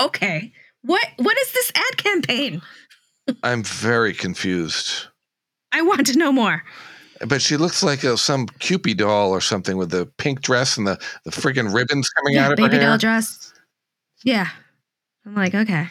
[0.00, 0.52] Okay.
[0.82, 2.62] What what is this ad campaign?
[3.42, 5.08] I'm very confused.
[5.72, 6.62] I want to know more.
[7.26, 10.86] But she looks like a, some Cupid doll or something with the pink dress and
[10.86, 13.52] the, the friggin' ribbons coming out of her baby doll dress.
[14.22, 14.50] Yeah.
[15.24, 15.88] I'm like, okay.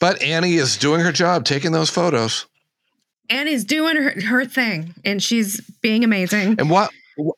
[0.00, 2.46] But Annie is doing her job, taking those photos.
[3.30, 6.56] Annie's doing her, her thing and she's being amazing.
[6.58, 6.90] And what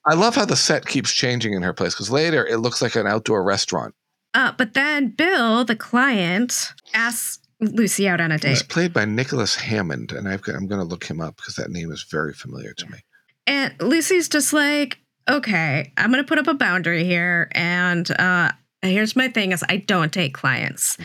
[0.06, 2.94] I love how the set keeps changing in her place because later it looks like
[2.94, 3.94] an outdoor restaurant.
[4.34, 8.58] Uh, but then Bill, the client, asks Lucy out on a date.
[8.58, 8.68] date.
[8.68, 11.70] played by Nicholas Hammond, and I've got, I'm going to look him up because that
[11.70, 12.98] name is very familiar to me.
[13.46, 17.50] And Lucy's just like, okay, I'm going to put up a boundary here.
[17.52, 20.96] And uh, here's my thing is I don't take clients.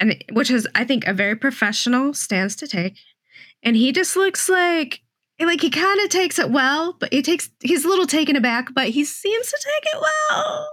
[0.00, 2.96] And which is, I think, a very professional stance to take.
[3.62, 5.02] And he just looks like,
[5.38, 8.74] like he kind of takes it well, but he takes, he's a little taken aback,
[8.74, 10.68] but he seems to take it well,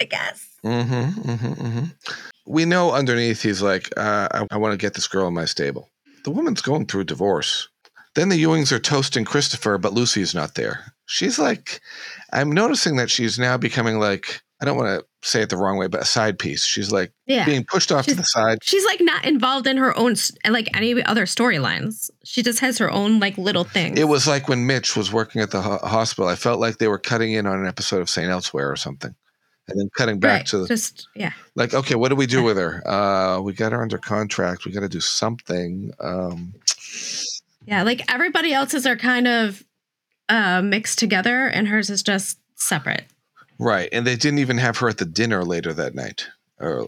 [0.00, 0.48] I guess.
[0.64, 1.84] Mm-hmm, mm-hmm, mm-hmm.
[2.46, 5.44] We know underneath he's like, uh, I, I want to get this girl in my
[5.44, 5.90] stable.
[6.24, 7.68] The woman's going through a divorce.
[8.14, 10.92] Then the Ewings are toasting Christopher, but Lucy's not there.
[11.06, 11.80] She's like,
[12.32, 15.78] I'm noticing that she's now becoming like, I don't want to say it the wrong
[15.78, 16.64] way, but a side piece.
[16.64, 17.44] She's like Yeah.
[17.44, 18.58] being pushed off to the side.
[18.62, 20.14] She's like not involved in her own,
[20.48, 22.10] like any other storylines.
[22.24, 23.96] She just has her own like little thing.
[23.96, 26.28] It was like when Mitch was working at the ho- hospital.
[26.28, 28.28] I felt like they were cutting in on an episode of St.
[28.28, 29.14] Elsewhere or something.
[29.68, 30.46] And then cutting back right.
[30.46, 31.32] to the, just, yeah.
[31.54, 32.82] like, okay, what do we do with her?
[32.88, 34.64] Uh, we got her under contract.
[34.64, 35.92] We got to do something.
[36.00, 36.54] Um,
[37.66, 39.62] Yeah, like everybody else's are kind of
[40.30, 43.04] uh mixed together and hers is just separate.
[43.58, 43.88] Right.
[43.92, 46.28] And they didn't even have her at the dinner later that night.
[46.60, 46.84] Uh,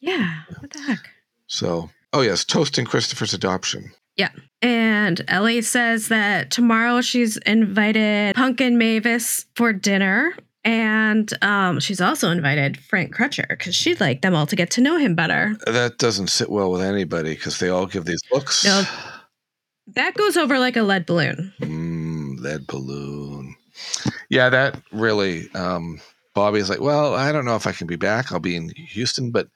[0.00, 0.42] Yeah.
[0.60, 1.08] What the heck?
[1.46, 3.92] so, oh, yes, toasting Christopher's adoption.
[4.16, 4.30] Yeah.
[4.62, 10.34] And Ellie says that tomorrow she's invited Pumpkin Mavis for dinner.
[10.66, 14.80] And um, she's also invited Frank Crutcher because she'd like them all to get to
[14.80, 15.56] know him better.
[15.66, 18.64] That doesn't sit well with anybody because they all give these looks.
[18.64, 18.82] No.
[19.88, 21.52] That goes over like a lead balloon.
[21.60, 23.43] Mm, lead balloon.
[24.28, 25.52] Yeah, that really.
[25.54, 26.00] Um,
[26.34, 28.32] Bobby's like, well, I don't know if I can be back.
[28.32, 29.48] I'll be in Houston, but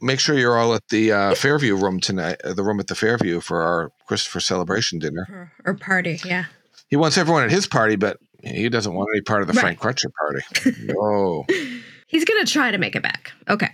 [0.00, 2.94] make sure you're all at the uh, Fairview room tonight, uh, the room at the
[2.94, 5.52] Fairview for our Christopher celebration dinner.
[5.64, 6.46] Or, or party, yeah.
[6.88, 9.78] He wants everyone at his party, but he doesn't want any part of the Right.
[9.78, 10.76] Frank Crutcher party.
[10.92, 11.46] No.
[12.08, 13.32] He's gonna try to make it back.
[13.48, 13.70] Okay.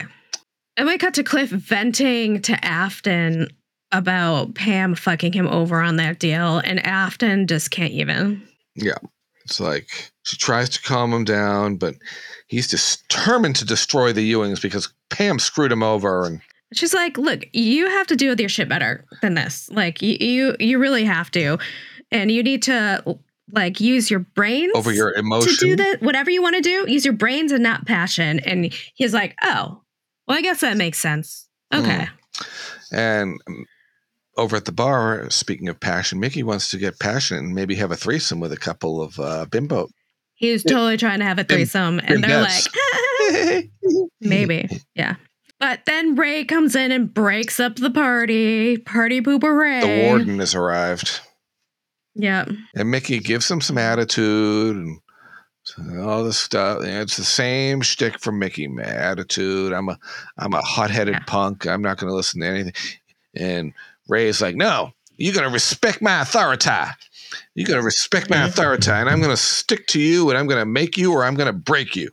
[0.76, 3.48] And we cut to Cliff venting to Afton
[3.90, 8.46] about Pam fucking him over on that deal, and Afton just can't even.
[9.48, 11.94] It's like she tries to calm him down, but
[12.48, 16.26] he's determined to destroy the Ewings because Pam screwed him over.
[16.26, 16.42] And
[16.74, 19.70] She's like, "Look, you have to deal with your shit better than this.
[19.70, 21.56] Like, you you, you really have to,
[22.10, 23.18] and you need to
[23.50, 26.02] like use your brains over your emotions to do that.
[26.02, 29.80] Whatever you want to do, use your brains and not passion." And he's like, "Oh,
[30.26, 31.48] Well, I guess that makes sense.
[31.72, 32.06] Okay.
[32.92, 33.64] And um,
[34.38, 37.90] over at the bar, speaking of passion, Mickey wants to get passionate and maybe have
[37.90, 39.88] a threesome with a couple of uh, bimbo.
[40.34, 42.64] He was totally trying to have a threesome, and they're like,
[44.20, 44.68] maybe.
[44.94, 45.16] Yeah.
[45.60, 48.76] But then Ray comes in and breaks up the party.
[48.78, 49.80] Party pooper Ray.
[49.80, 51.20] the warden has arrived.
[52.14, 52.46] Yeah.
[52.76, 55.00] And Mickey gives him some attitude and
[56.00, 56.78] all this stuff.
[56.82, 58.68] And It's the same shtick from Mickey.
[58.80, 59.72] Attitude.
[59.72, 59.98] I'm a
[60.36, 61.24] I'm a hot headed Yeah.
[61.26, 61.66] punk.
[61.66, 62.74] I'm not going to listen to anything.
[63.34, 63.72] And
[64.08, 66.70] Ray's like, no, you're going to respect my authority.
[67.54, 68.46] You're going to respect my mm-hmm.
[68.46, 71.24] authority, and I'm going to stick to you, and I'm going to make you, or
[71.24, 72.10] I'm going to break you.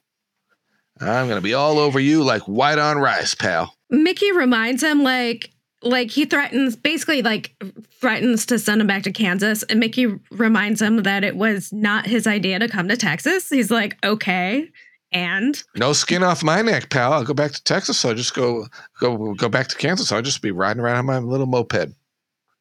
[1.00, 3.76] I'm going to be all over you like white on rice, pal.
[3.90, 7.56] Mickey reminds him like like he threatens basically like
[8.00, 12.08] threatens to send him back to Kansas and Mickey reminds him that it was not
[12.08, 13.50] his idea to come to Texas.
[13.50, 14.70] He's like, "Okay."
[15.16, 17.14] And No skin off my neck, pal.
[17.14, 17.98] I'll go back to Texas.
[18.00, 18.68] So I'll just go
[19.00, 20.12] go go back to Kansas.
[20.12, 21.94] I'll just be riding around on my little moped.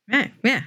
[0.08, 0.62] yeah, yeah.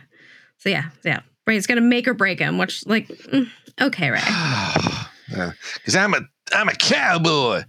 [0.58, 1.22] So yeah, yeah.
[1.48, 3.50] It's going to make or break him, which like mm,
[3.82, 4.20] okay, Ray.
[5.30, 6.22] Because I'm a
[6.54, 7.64] I'm a cowboy.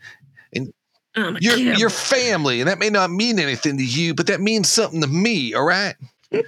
[1.16, 1.78] My You're God.
[1.78, 5.08] your family, and that may not mean anything to you, but that means something to
[5.08, 5.54] me.
[5.54, 5.96] All right,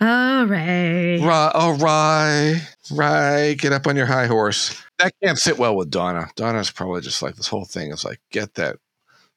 [0.00, 1.18] All right.
[1.20, 2.60] right, all right,
[2.92, 3.54] right.
[3.58, 4.80] Get up on your high horse.
[4.98, 6.28] That can't sit well with Donna.
[6.36, 8.76] Donna's probably just like this whole thing is like get that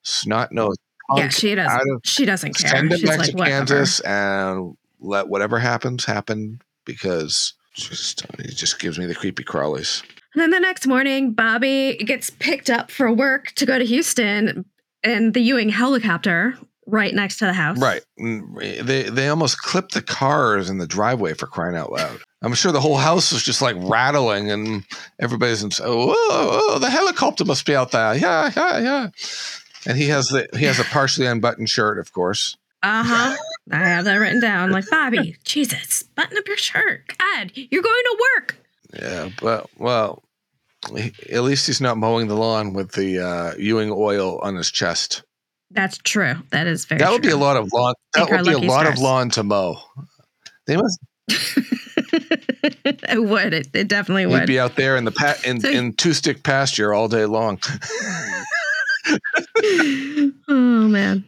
[0.04, 0.76] snot nose.
[1.16, 1.80] Yeah, she doesn't.
[1.92, 2.70] of- She doesn't care.
[2.72, 3.58] Send him She's back like, to whatever.
[3.58, 10.04] Kansas and let whatever happens happen because just it just gives me the creepy crawlies.
[10.34, 14.66] And then the next morning, Bobby gets picked up for work to go to Houston
[15.04, 17.78] in the Ewing helicopter right next to the house.
[17.80, 18.04] Right.
[18.19, 22.19] Mm, They they almost clipped the cars in the driveway for crying out loud.
[22.41, 24.84] I'm sure the whole house was just like rattling and
[25.19, 28.15] everybody's in, oh, oh, oh, the helicopter must be out there.
[28.15, 29.08] Yeah, yeah, yeah.
[29.88, 32.56] And he has the he has a partially unbuttoned shirt, of course.
[32.84, 33.36] Uh huh.
[33.71, 34.69] I have that written down.
[34.69, 37.02] Like, Bobby, Jesus, button up your shirt.
[37.17, 38.58] God, you're going to work.
[38.93, 40.21] Yeah, but well,
[40.95, 44.69] he, at least he's not mowing the lawn with the uh, Ewing oil on his
[44.69, 45.24] chest.
[45.76, 46.36] That's true.
[46.52, 47.94] That is very that would be a lot of lawn.
[48.14, 49.78] That would be a lot of lawn to mow.
[50.68, 53.54] They must it would.
[53.54, 54.48] It, it definitely he'd would.
[54.48, 57.60] be out there in the pa- in, So- in two stick pasture all day long.
[60.48, 61.26] oh man.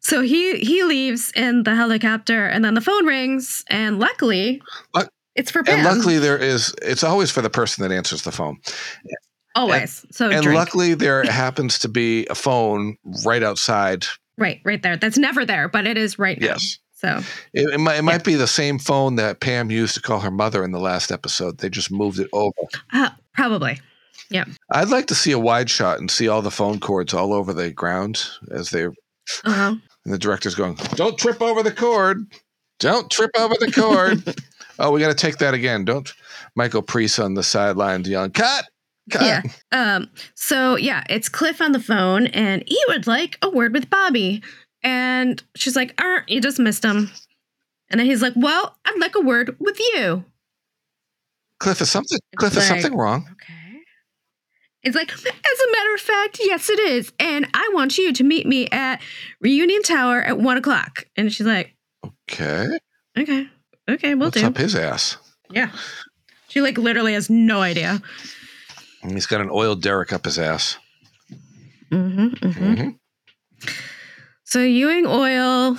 [0.00, 4.62] So he he leaves in the helicopter, and then the phone rings, and luckily,
[4.94, 5.74] Luck- it's for Pam.
[5.80, 6.74] and luckily, there is.
[6.82, 8.56] It's always for the person that answers the phone.
[9.54, 10.04] Always.
[10.10, 10.56] so and drink.
[10.58, 14.06] luckily, there happens to be a phone right outside.
[14.36, 14.96] right, right there.
[14.96, 16.46] That's never there, but it is right now.
[16.48, 16.78] Yes.
[16.92, 17.20] So
[17.52, 20.30] It, it might, it might be the same phone that Pam used to call her
[20.32, 21.58] mother in the last episode.
[21.58, 22.52] They just moved it over.
[22.92, 23.80] uh, probably.
[24.30, 24.44] Yeah.
[24.72, 27.52] I'd like to see a wide shot and see all the phone cords all over
[27.52, 29.76] the ground as they Uh-huh.
[30.04, 32.18] And the director's going, Don't trip over the cord.
[32.80, 34.36] Don't trip over the cord.
[34.78, 35.84] oh, we got to take that again.
[35.84, 36.12] Don't.
[36.56, 38.64] Michael Preece on the sidelines yelling, Cut!
[39.14, 39.42] Yeah.
[39.72, 43.90] Um, so yeah, it's Cliff on the phone, and he would like a word with
[43.90, 44.42] Bobby.
[44.82, 47.10] And she's like, er, you just missed him.
[47.90, 50.24] And then he's like, Well, I'd like a word with you.
[51.58, 53.26] Cliff, is something, It's Cliff, is something wrong?
[53.32, 53.54] Okay.
[54.84, 57.12] It's like, as a matter of fact, yes, it is.
[57.18, 59.02] And I want you to meet me at
[59.40, 61.04] Reunion Tower at one o'clock.
[61.16, 61.74] And she's like,
[62.30, 62.66] Okay.
[63.18, 63.48] Okay,
[63.90, 64.46] okay, we'll What's do.
[64.46, 65.16] up his ass?
[65.50, 65.72] Yeah.
[66.48, 68.00] She like literally has no idea.
[69.02, 70.76] And He's got an oil derrick up his ass.
[71.90, 72.74] Mm-hmm, mm-hmm.
[72.74, 72.98] Mhm.
[74.44, 75.76] So Ewing Oil,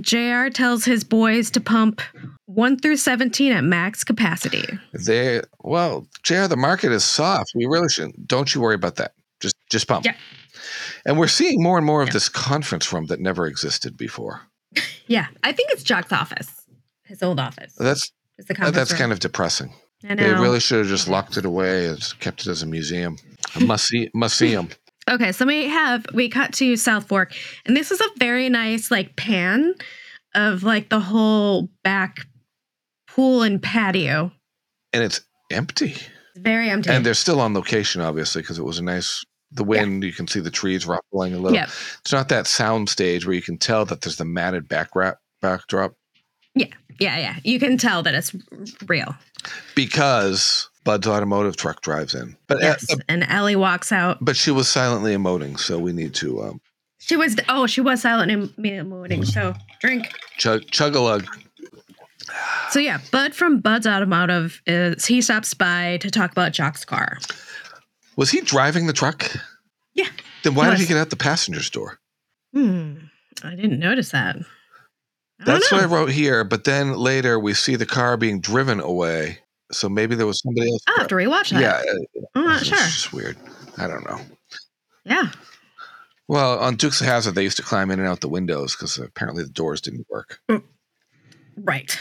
[0.00, 2.00] JR tells his boys to pump
[2.46, 4.64] 1 through 17 at max capacity.
[4.92, 7.52] They, well, JR, the market is soft.
[7.54, 8.26] We really shouldn't.
[8.26, 9.12] Don't you worry about that.
[9.40, 10.04] Just, just pump.
[10.06, 10.14] Yeah.
[11.04, 12.14] And we're seeing more and more of Yeah.
[12.14, 14.42] this conference room that never existed before.
[15.08, 16.50] Yeah, I think it's Jock's office,
[17.04, 17.72] his old office.
[17.78, 18.98] That's Is the conference that's room.
[18.98, 19.72] kind of depressing.
[20.08, 23.16] I They really should have just locked it away and kept it as a museum.
[23.54, 24.42] A must see, must.
[25.08, 27.32] Okay, so we have we cut to South Fork,
[27.64, 29.74] and this is a very nice like pan
[30.34, 32.26] of like the whole back
[33.08, 34.32] pool and patio.
[34.92, 35.92] and it's empty.
[35.92, 36.90] It's very empty.
[36.90, 39.24] And they're still on location, obviously, because it was a nice.
[39.52, 41.56] The wind, you can see the trees ruffling a little.
[41.56, 41.68] Yep.
[42.00, 45.94] It's not that sound stage where you can tell that there's the matted backdrop backdrop
[46.98, 47.36] yeah, yeah.
[47.44, 48.34] You can tell that it's
[48.86, 49.14] real.
[49.74, 52.36] because Bud's automotive truck drives in.
[52.46, 52.76] But uh,
[53.08, 54.18] and Ellie walks out.
[54.20, 56.60] but she was silently emoting, so we need to um,
[56.98, 59.26] She was oh, she was silently emoting.
[59.26, 60.12] So drink.
[60.38, 61.26] chug chug a lug.
[62.70, 67.18] So yeah, Bud from Bud's Automotive is he stops by to talk about Jock's car.
[68.16, 69.30] Was he driving the truck?
[69.94, 70.08] Yeah.
[70.42, 71.98] Then why did he get out the passenger's door?
[72.52, 72.94] Hmm.
[73.44, 74.36] I didn't notice that.
[75.40, 75.78] I That's know.
[75.78, 76.44] what I wrote here.
[76.44, 79.38] But then later we see the car being driven away.
[79.72, 80.82] So maybe there was somebody else.
[80.86, 81.60] I'll have to rewatch that.
[81.60, 82.78] yeah, uh, I'm not it's sure.
[82.78, 83.36] just weird.
[83.78, 84.20] I don't know.
[85.04, 85.30] Yeah.
[86.28, 88.96] Well, on Dukes of Hazzard, they used to climb in and out the windows because
[88.98, 90.40] apparently the doors didn't work.
[91.56, 91.98] Right.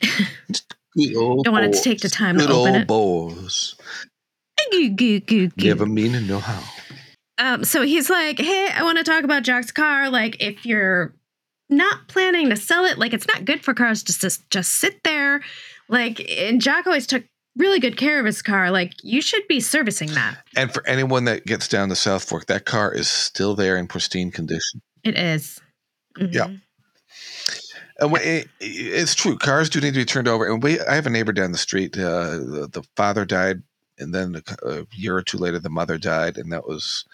[0.96, 2.86] Good old Don't want it to take the time to Good open old it.
[2.88, 3.74] boys.
[4.70, 5.66] Goo, goo, goo, goo.
[5.68, 6.62] Never mean to know how.
[7.38, 10.08] Um, so he's like, "Hey, I want to talk about Jock's car.
[10.08, 11.14] Like, if you're
[11.68, 15.02] not planning to sell it, like, it's not good for cars to just just sit
[15.04, 15.42] there.
[15.88, 17.24] Like, and Jack always took
[17.56, 18.70] really good care of his car.
[18.70, 20.38] Like, you should be servicing that.
[20.56, 23.86] And for anyone that gets down to South Fork, that car is still there in
[23.86, 24.82] pristine condition.
[25.04, 25.60] It is.
[26.18, 26.46] Yeah.
[26.46, 26.60] Mhm.
[28.00, 29.38] And it, it's true.
[29.38, 30.52] Cars do need to be turned over.
[30.52, 31.96] And we, I have a neighbor down the street.
[31.96, 33.62] Uh, the, the father died,
[33.98, 37.04] and then a, a year or two later, the mother died, and that was,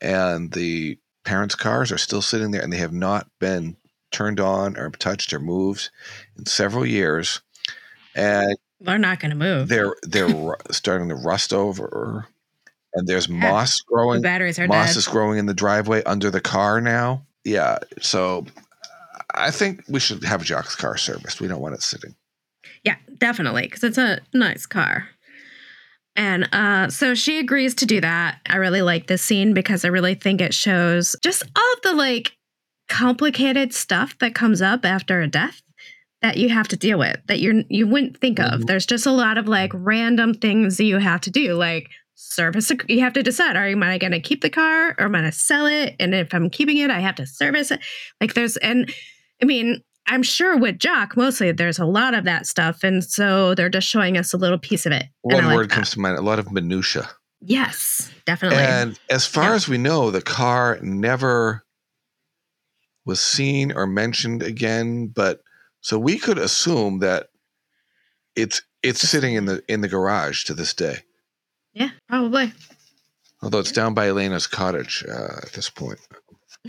[0.00, 0.98] and the
[1.28, 3.76] parents' cars are still sitting there, and they have not been
[4.10, 5.90] turned on or touched or moved
[6.38, 7.42] in several years,
[8.14, 9.68] and They're not going to move.
[9.68, 12.26] they're they're starting to rust over,
[12.94, 13.36] and there's Yeah.
[13.50, 14.22] moss The growing.
[14.22, 14.96] batteries are Moss dead.
[14.96, 17.26] is growing in the driveway under the car now.
[17.44, 18.46] Yeah, so
[19.34, 21.40] I think we should have Jock's car serviced.
[21.42, 22.14] We don't want it sitting.
[22.84, 25.08] Yeah, definitely, because it's a nice car.
[26.18, 28.40] And uh, so she agrees to do that.
[28.46, 31.94] I really like this scene because I really think it shows just all of the
[31.94, 32.32] like
[32.88, 35.62] complicated stuff that comes up after a death
[36.20, 38.62] that you have to deal with that you're you wouldn't think of.
[38.62, 38.66] Mhm.
[38.66, 42.72] There's just a lot of like random things that you have to do, like service.
[42.88, 45.20] You have to decide: Are am I going to keep the car or am I
[45.20, 45.94] going to sell it?
[46.00, 47.78] And if I'm keeping it, I have to service it.
[48.20, 48.92] Like there's and
[49.40, 52.82] I mean, I'm sure with Jock, mostly there's a lot of that stuff.
[52.82, 55.04] And so they're just showing us a little piece of it.
[55.22, 57.08] One I like word comes to mind: a lot of minutia.
[57.40, 58.58] Yes, definitely.
[58.58, 59.54] And as far Yeah.
[59.54, 61.64] as we know, the car never
[63.04, 65.06] was seen or mentioned again.
[65.08, 65.40] But
[65.80, 67.28] so we could assume that
[68.34, 70.98] it's it's sitting in the in the garage to this day.
[71.74, 72.52] yeah, probably.
[73.40, 76.00] Although it's down by Elena's cottage uh, at this point,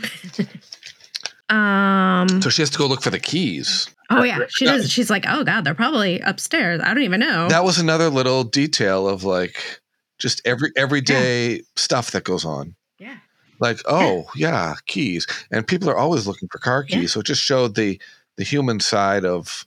[1.50, 2.42] Um.
[2.42, 3.88] so she has to go look for the keys.
[4.12, 4.90] Oh yeah, she does.
[4.92, 6.82] She's like, oh god, they're probably upstairs.
[6.84, 7.48] I don't even know.
[7.50, 9.82] That was another little detail of like
[10.18, 12.76] just every everyday stuff that goes on.
[12.98, 13.18] yeah.
[13.60, 17.02] Like, oh yeah, keys, and people are always looking for car keys.
[17.02, 17.08] Yeah.
[17.08, 18.00] So it just showed the
[18.38, 19.66] the human side of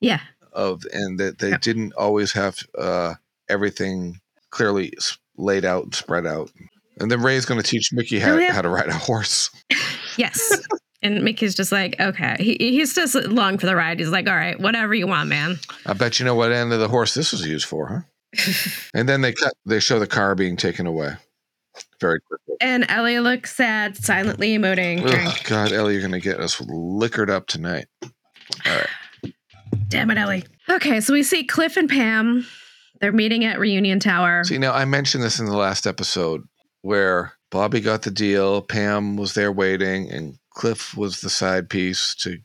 [0.00, 0.20] Yeah.
[0.52, 3.14] of and that they didn't always have uh,
[3.48, 4.92] everything clearly
[5.36, 6.50] laid out and spread out.
[7.00, 8.52] And then Ray's going to teach Mickey how, Oh, yeah.
[8.52, 9.50] how to ride a horse.
[10.16, 10.60] Yes.
[11.02, 12.36] And Mickey's just like, okay.
[12.38, 14.00] He, he's just along for the ride.
[14.00, 15.58] He's like, all right, whatever you want, man.
[15.86, 18.50] I bet you know what end of the horse this was used for, huh?
[18.94, 19.54] and then they cut.
[19.64, 21.14] They show the car being taken away
[22.00, 22.56] very quickly.
[22.60, 25.04] And Ellie looks sad, silently emoting.
[25.04, 27.86] Ugh, God, Ellie, you're going to get us liquored up tonight.
[28.02, 28.10] All
[28.66, 29.32] right.
[29.88, 30.44] Damn it, Ellie.
[30.68, 32.46] Okay, so we see Cliff and Pam.
[33.00, 34.44] They're meeting at Reunion Tower.
[34.44, 36.42] See, now I mentioned this in the last episode
[36.82, 42.16] where Bobby got the deal, Pam was there waiting, and Cliff was the side piece
[42.16, 42.36] to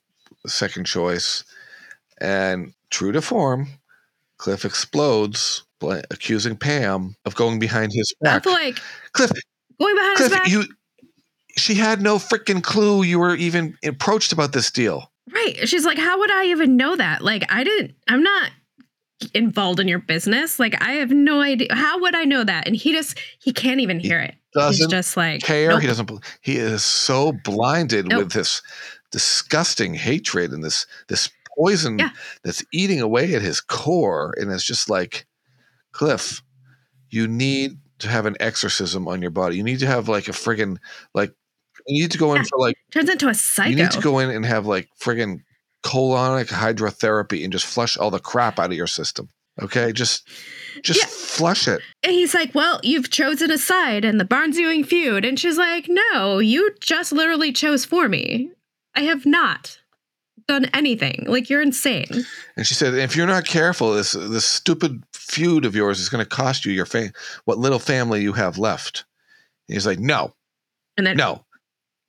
[0.43, 1.43] the second choice.
[2.21, 3.67] And true to form,
[4.37, 8.43] Cliff explodes, accusing Pam of going behind his back.
[8.43, 8.79] feel like
[9.13, 9.31] Cliff,
[9.79, 10.47] going behind his Cliff, back.
[10.47, 10.63] you.
[11.57, 15.11] She had no freaking clue you were even approached about this deal.
[15.33, 15.67] Right.
[15.67, 17.23] She's like, how would I even know that?
[17.23, 18.51] Like, I didn't, I'm not
[19.33, 20.59] involved in your business.
[20.59, 21.67] Like, I have no idea.
[21.71, 22.67] How would I know that?
[22.67, 24.35] And he just, he can't even hear it.
[24.53, 25.69] He's Doesn't just like, care.
[25.69, 25.81] nope.
[25.81, 26.11] He doesn't.
[26.41, 28.23] He is so blinded Nope.
[28.25, 28.61] with this
[29.11, 32.09] disgusting hatred and this this poison Yeah.
[32.43, 35.25] that's eating away at his core, and it's just like,
[35.91, 36.41] Cliff,
[37.09, 39.55] you need to have an exorcism on your body.
[39.57, 40.77] You need to have like a friggin'
[41.13, 41.33] like.
[41.85, 42.47] You need to go in Yeah.
[42.49, 42.75] for like.
[42.91, 43.69] Turns into a psycho.
[43.69, 45.39] You need to go in and have like friggin'
[45.83, 49.29] colonic hydrotherapy and just flush all the crap out of your system.
[49.61, 50.27] Okay, just
[50.81, 51.05] just Yeah.
[51.07, 51.81] flush it.
[52.01, 55.23] And he's like, well, you've chosen a side in the Barnes Ewing feud.
[55.23, 58.49] And she's like, no, you just literally chose for me.
[58.95, 59.79] I have not
[60.47, 61.25] done anything.
[61.27, 62.25] Like, you're insane.
[62.57, 66.23] And she said, "If you're not careful, this this stupid feud of yours is going
[66.23, 67.13] to cost you your fa-
[67.45, 69.05] what little family you have left."
[69.69, 70.33] And he's like, "No,
[70.97, 71.45] And then, no,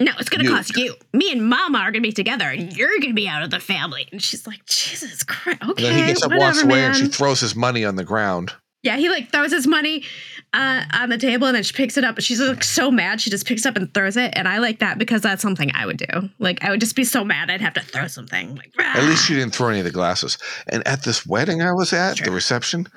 [0.00, 0.94] no, it's going to cost you.
[1.12, 3.50] Me and mama are going to be together and you're going to be out of
[3.50, 4.08] the family.
[4.10, 5.62] And she's like, Jesus Christ.
[5.62, 5.86] Okay.
[5.86, 6.90] And then he gets up, whatever, walks away, man.
[6.90, 8.52] and she throws his money on the ground.
[8.82, 10.04] Yeah, he like throws his money
[10.52, 12.20] uh, on the table and then she picks it up.
[12.20, 13.20] She's like so mad.
[13.20, 14.34] She just picks up and throws it.
[14.36, 16.28] And I like that because that's something I would do.
[16.38, 18.56] Like I would just be so mad I'd have to throw something.
[18.56, 20.36] Like At least she didn't throw any of the glasses.
[20.68, 22.88] And at this wedding I was at, the reception,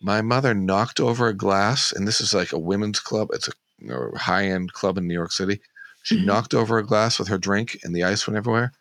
[0.00, 3.28] my mother knocked over a glass, and this is like a women's club.
[3.32, 5.60] It's a high end club in New York City.
[6.02, 6.24] She Mhm.
[6.24, 8.72] knocked over a glass with her drink, and the ice went everywhere.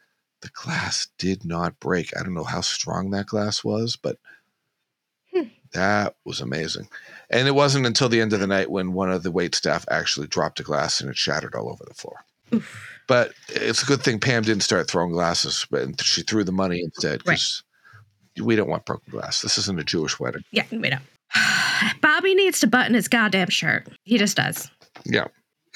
[0.41, 2.15] The glass did not break.
[2.15, 4.17] I don't know how strong that glass was, but
[5.34, 5.49] Hmm.
[5.74, 6.88] that was amazing.
[7.30, 9.86] And it wasn't until the end of the night when one of the wait staff
[9.91, 12.24] actually dropped a glass and it shattered all over the floor.
[12.53, 12.88] Oof.
[13.07, 16.82] But it's a good thing Pam didn't start throwing glasses, but she threw the money
[16.82, 17.63] instead because
[18.41, 19.41] we don't want broken glass.
[19.41, 20.43] This isn't a Jewish wedding.
[20.51, 21.01] Yeah, wait up.
[22.01, 23.88] Bobby needs to button his goddamn shirt.
[24.03, 24.70] He just does.
[25.05, 25.26] Yeah,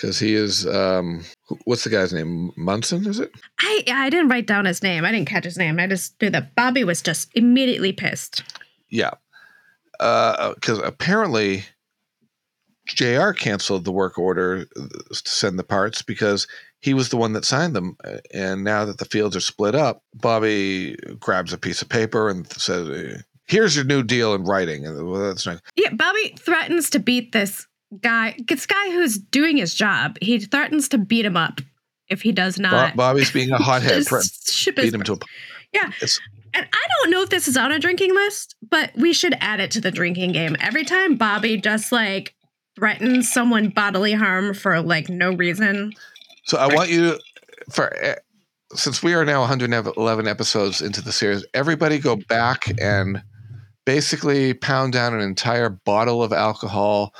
[0.03, 0.67] because he is.
[0.67, 1.23] Um,
[1.63, 2.51] what's the guy's name?
[2.57, 3.31] Munson, is it?
[3.59, 5.05] I I didn't write down his name.
[5.05, 5.79] I didn't catch his name.
[5.79, 8.43] I just knew that Bobby was just immediately pissed.
[8.89, 9.11] Yeah,
[9.97, 11.63] because apparently
[12.87, 13.31] Jr.
[13.31, 16.47] canceled the work order uh, to send the parts because
[16.81, 19.73] he was the one that signed them, Uh, and now that the fields are split
[19.73, 22.89] up, Bobby grabs a piece of paper and says.
[22.89, 25.61] uh, Here's your new deal in writing, and well, that's not.
[25.75, 27.67] Yeah, Bobby threatens to beat this
[28.01, 28.35] guy.
[28.47, 30.17] This guy who's doing his job.
[30.21, 31.61] He threatens to beat him up
[32.07, 32.95] if he does not.
[32.95, 34.05] Bobby's being a hothead.
[34.05, 35.17] ship beat him to a.
[35.73, 35.91] Yeah.
[36.01, 36.19] It's,
[36.53, 39.59] And I don't know if this is on a drinking list, but we should add
[39.59, 40.55] it to the drinking game.
[40.59, 42.35] Every time Bobby just like
[42.75, 45.93] threatens someone bodily harm for like no reason.
[46.45, 47.17] So I want you
[47.71, 48.15] for eh,
[48.75, 53.21] since we are now 111 episodes into the series, everybody go back and
[53.85, 57.13] basically pound down an entire bottle of alcohol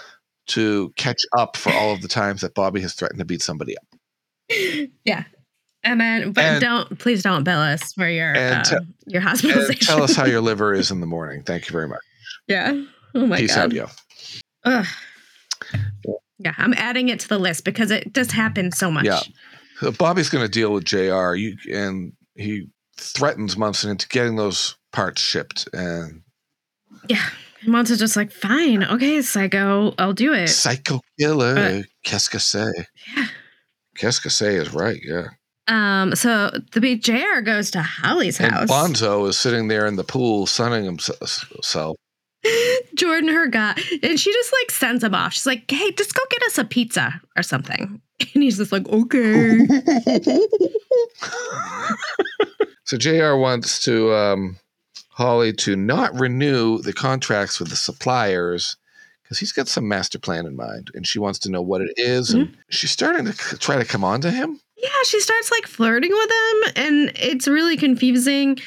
[0.48, 3.76] to catch up for all of the times that Bobby has threatened to beat somebody
[3.78, 4.89] up.
[5.06, 5.24] Yeah.
[5.84, 9.22] And then, but And- don't please don't bill us for your And um, te- your
[9.22, 9.86] And hospitalization.
[9.88, 11.44] tell us how your liver is in the morning.
[11.44, 12.00] Thank you very much.
[12.48, 12.84] yeah.
[13.16, 13.66] Oh my Peace god.
[13.66, 13.88] out, yo.
[14.66, 14.86] Ugh.
[16.39, 19.06] Yeah, I'm adding it to the list because it does happen so much.
[19.06, 19.20] Yeah.
[19.80, 21.36] So Bobby's going to deal with Jr.
[21.36, 22.68] You and he
[22.98, 26.22] threatens Munson into getting those parts shipped, and
[27.08, 27.24] Yeah.
[27.66, 30.47] Monta's just like, fine, okay, psycho, I'll do it.
[30.47, 31.57] psycho killer.
[31.57, 32.88] Uh, Qu'est-ce que c'est?
[33.16, 33.28] Yeah.
[33.97, 34.99] Qu'est-ce que c'est is right.
[35.03, 35.28] Yeah.
[35.68, 38.70] Um, so the big JR goes to Holly's And house.
[38.70, 41.95] Bonzo is sitting there in the pool sunning himself.
[42.95, 45.34] Jordan her got and she just like sends him off.
[45.34, 48.01] She's like, hey, just go get us a pizza or something.
[48.36, 49.68] And he's just like, okay.
[52.86, 54.57] so JR wants to um,
[55.14, 58.76] Holly to not renew the contracts with the suppliers
[59.22, 61.93] because he's got some master plan in mind, and she wants to know what it
[61.97, 62.53] is, And Mm-hmm.
[62.70, 64.59] she's starting to try to come on to him.
[64.78, 68.57] yeah, she starts like flirting with him, and it's really confusing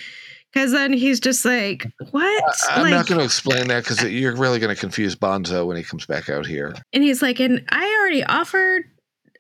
[0.53, 2.45] because then he's just like, what?
[2.71, 5.77] I'm like, not going to explain that because you're really going to confuse Bonzo when
[5.77, 6.75] he comes back out here.
[6.95, 8.85] And he's like, and I already offered,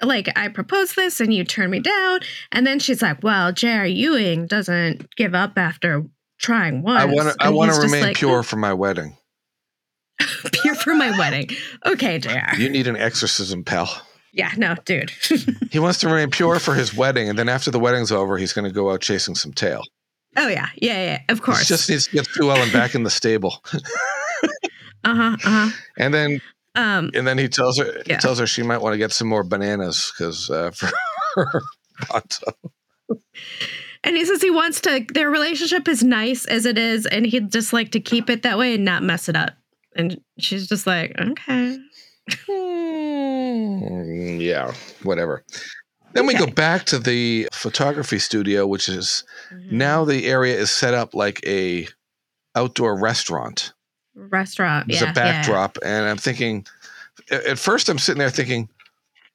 [0.02, 2.20] like, I proposed this and you turned me down.
[2.52, 3.86] And then she's like, well, J.R.
[3.86, 6.04] Ewing doesn't give up after
[6.39, 7.03] trying once.
[7.03, 7.37] I want to.
[7.45, 9.16] I want to remain like, pure for my wedding.
[10.53, 11.49] pure for my wedding.
[11.84, 12.57] Okay, J.R.
[12.57, 13.89] You need an exorcism, pal.
[14.32, 15.11] Yeah, no, dude.
[15.70, 18.53] He wants to remain pure for his wedding, and then after the wedding's over, he's
[18.53, 19.82] going to go out chasing some tail.
[20.37, 20.68] oh, yeah.
[20.76, 21.22] Yeah, yeah.
[21.28, 21.66] Of He course.
[21.66, 25.37] just needs to get Sue Ellen back in the stable, uh huh.
[25.45, 25.70] Uh huh.
[25.99, 26.41] and then.
[26.74, 28.16] Um, and then he tells her Yeah.
[28.16, 30.91] he tells her she might want to get some more bananas because uh, for
[31.37, 31.62] her
[32.03, 32.53] Bonzo.
[34.07, 37.50] And he says he wants to, their relationship is nice as it is, and he'd
[37.50, 39.54] just like to keep it that way and not mess it up.
[39.96, 41.78] And she's just like, okay.
[42.48, 45.44] Mm, yeah, whatever.
[46.12, 49.24] Then we go back to the photography studio, which is
[49.70, 51.88] now the area is set up like a
[52.54, 53.72] outdoor restaurant.
[54.14, 54.86] restaurant.
[54.88, 56.64] There's yeah, a backdrop, and I'm thinking.
[57.30, 58.68] At first, I'm sitting there thinking,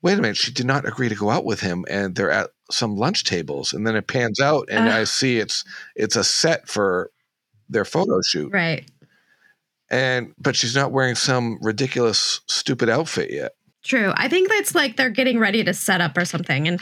[0.01, 2.49] "Wait a minute, she did not agree to go out with him," and they're at
[2.74, 4.93] some lunch tables, and then it pans out, and Ugh.
[4.93, 5.63] I see it's
[5.95, 7.11] it's a set for
[7.69, 8.89] their photo shoot, Right.
[9.89, 13.53] and but she's not wearing some ridiculous, stupid outfit yet.
[13.84, 14.13] True.
[14.15, 16.82] I think that's like they're getting ready to set up or something, and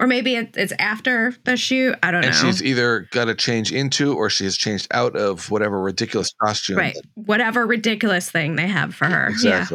[0.00, 1.94] or maybe it's after the shoot.
[2.02, 2.38] I don't and know.
[2.40, 6.78] she's either got to change into or she has changed out of whatever ridiculous costume.
[6.78, 6.96] right.
[7.14, 9.32] Whatever ridiculous thing they have for her.
[9.42, 9.66] Yeah.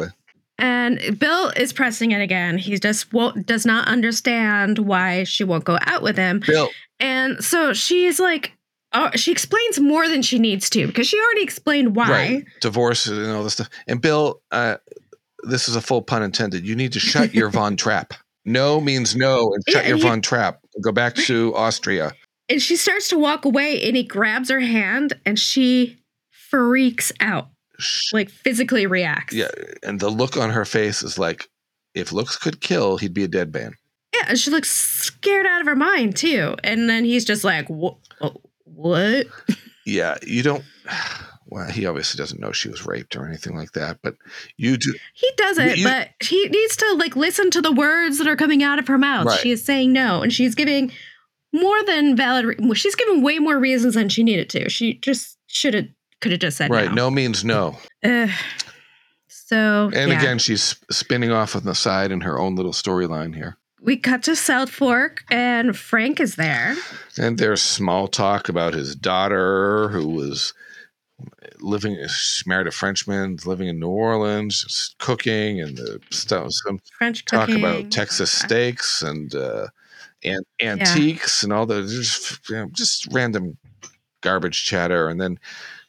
[0.58, 2.56] And Bill is pressing it again.
[2.58, 6.42] He just won't does not understand why she won't go out with him.
[6.46, 8.52] Bill, And so she's like,
[8.94, 12.08] oh, she explains more than she needs to because she already explained why.
[12.10, 12.44] right?
[12.62, 13.68] Divorce and all this stuff.
[13.86, 14.76] And Bill, uh,
[15.42, 16.66] this is a full pun intended.
[16.66, 18.14] You need to shut your Von Trap.
[18.46, 20.60] No means no, and shut Yeah, your he- Von Trapp.
[20.82, 22.12] Go back to Austria.
[22.48, 25.98] And she starts to walk away and he grabs her hand and she
[26.30, 27.48] freaks out,
[27.78, 29.34] Sh- like physically reacts.
[29.34, 29.48] Yeah,
[29.82, 31.48] and the look on her face is like,
[31.94, 33.74] if looks could kill, he'd be a dead man.
[34.14, 36.56] Yeah, and she looks scared out of her mind too.
[36.64, 37.96] And then he's just like, uh, "What?
[38.64, 39.26] What?"
[39.88, 40.64] Yeah, you don't.
[41.46, 44.16] well, he obviously doesn't know she was raped or anything like that, but
[44.56, 44.92] you do.
[45.14, 48.64] He doesn't, You- but he needs to like listen to the words that are coming
[48.64, 49.26] out of her mouth.
[49.26, 49.38] Right.
[49.38, 50.90] She is saying no, and she's giving
[51.52, 52.46] more than valid.
[52.46, 54.68] Re- she's giving way more reasons than she needed to.
[54.68, 55.86] She just should have,
[56.20, 56.88] could have just said Right.
[56.88, 57.06] no.
[57.06, 57.76] No means no.
[58.04, 58.30] Ugh.
[59.28, 60.18] so And yeah.
[60.18, 63.56] again, she's spinning off on the side in her own little storyline here.
[63.80, 66.74] we cut to South Fork, and Frank is there.
[67.18, 70.52] And there's small talk about his daughter who was
[71.60, 71.96] living,
[72.46, 76.48] married a Frenchman, living in New Orleans, just cooking and the stuff.
[76.50, 77.62] Some French talk cooking.
[77.64, 79.68] about Texas steaks and uh,
[80.24, 83.56] an- antiques and all the just, you know, just random
[84.20, 85.08] garbage chatter.
[85.08, 85.38] And then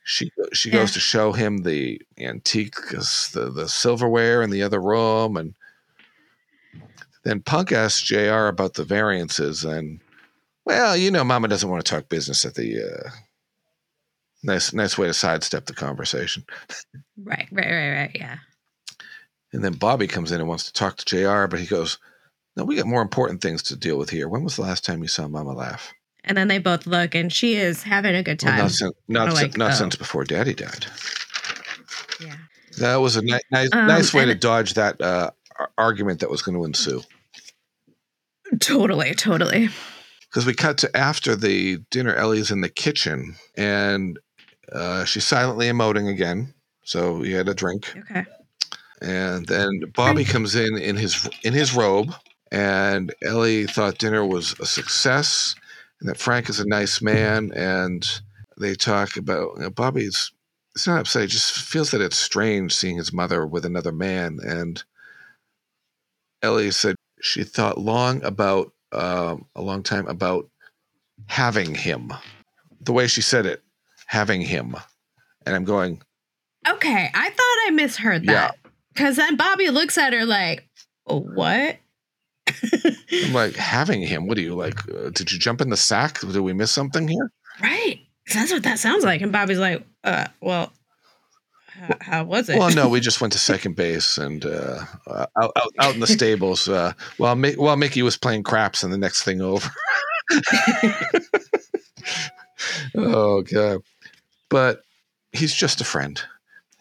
[0.07, 0.93] she she goes Yeah.
[0.93, 5.53] to show him the antiques, the the silverware in the other room, and
[7.25, 8.47] then Punk asks Jr.
[8.47, 9.99] about the variances, and
[10.65, 12.81] well, you know, Mama doesn't want to talk business at the.
[12.83, 13.09] Uh,
[14.43, 16.45] nice, nice way to sidestep the conversation.
[17.21, 18.11] Right, right, right, right.
[18.15, 18.37] Yeah.
[19.51, 21.97] And then Bobby comes in and wants to talk to JR, but he goes,
[22.55, 24.29] No, we got more important things to deal with here.
[24.29, 25.93] When was the last time you saw Mama laugh?
[26.27, 28.61] And then they both look, and she is having a good Well, time.
[28.63, 29.75] not since, not, like, not oh.
[29.75, 30.85] since before Daddy died.
[32.19, 32.35] yeah.
[32.79, 35.31] That was a ni- nice, Um, nice way to dodge that uh,
[35.77, 37.01] argument that was going to ensue.
[38.59, 39.69] Totally, totally.
[40.29, 44.19] Because we cut to after the dinner, Ellie's in the kitchen and
[44.71, 46.53] uh, she's silently emoting again.
[46.83, 47.93] So he had a drink.
[47.97, 48.25] Okay.
[49.01, 52.13] And then Bobby comes in in his in his robe,
[52.51, 55.53] and Ellie thought dinner was a success,
[55.99, 57.51] and that Frank is a nice man.
[57.53, 58.07] And
[58.59, 60.31] they talk about you know, Bobby's.
[60.75, 61.23] It's not upset.
[61.23, 64.37] He just feels that it's strange seeing his mother with another man.
[64.43, 64.83] And
[66.43, 70.47] Ellie said she thought long about um, a long time about
[71.25, 72.13] having him.
[72.81, 73.63] The way she said it,
[74.05, 74.75] having him.
[75.47, 76.01] And I'm going,
[76.69, 78.33] Okay, I thought I misheard Yeah.
[78.33, 78.57] that.
[78.93, 80.67] Because then Bobby looks at her like,
[81.07, 81.77] oh, what?
[83.11, 84.27] I'm like, having him?
[84.27, 84.79] What do you like?
[84.89, 86.19] Uh, did you jump in the sack?
[86.21, 87.31] Did we miss something here?
[87.61, 88.01] Right.
[88.33, 89.21] That's what that sounds like.
[89.21, 90.71] And Bobby's like, uh, well,
[91.77, 92.57] how, how was it?
[92.57, 95.99] Well, no, we just went to second base and uh, uh, out, out out in
[95.99, 99.69] the stables uh, while Mi- while Mickey was playing craps and the next thing over.
[102.95, 103.81] oh god!
[104.49, 104.83] But
[105.31, 106.21] he's just a friend.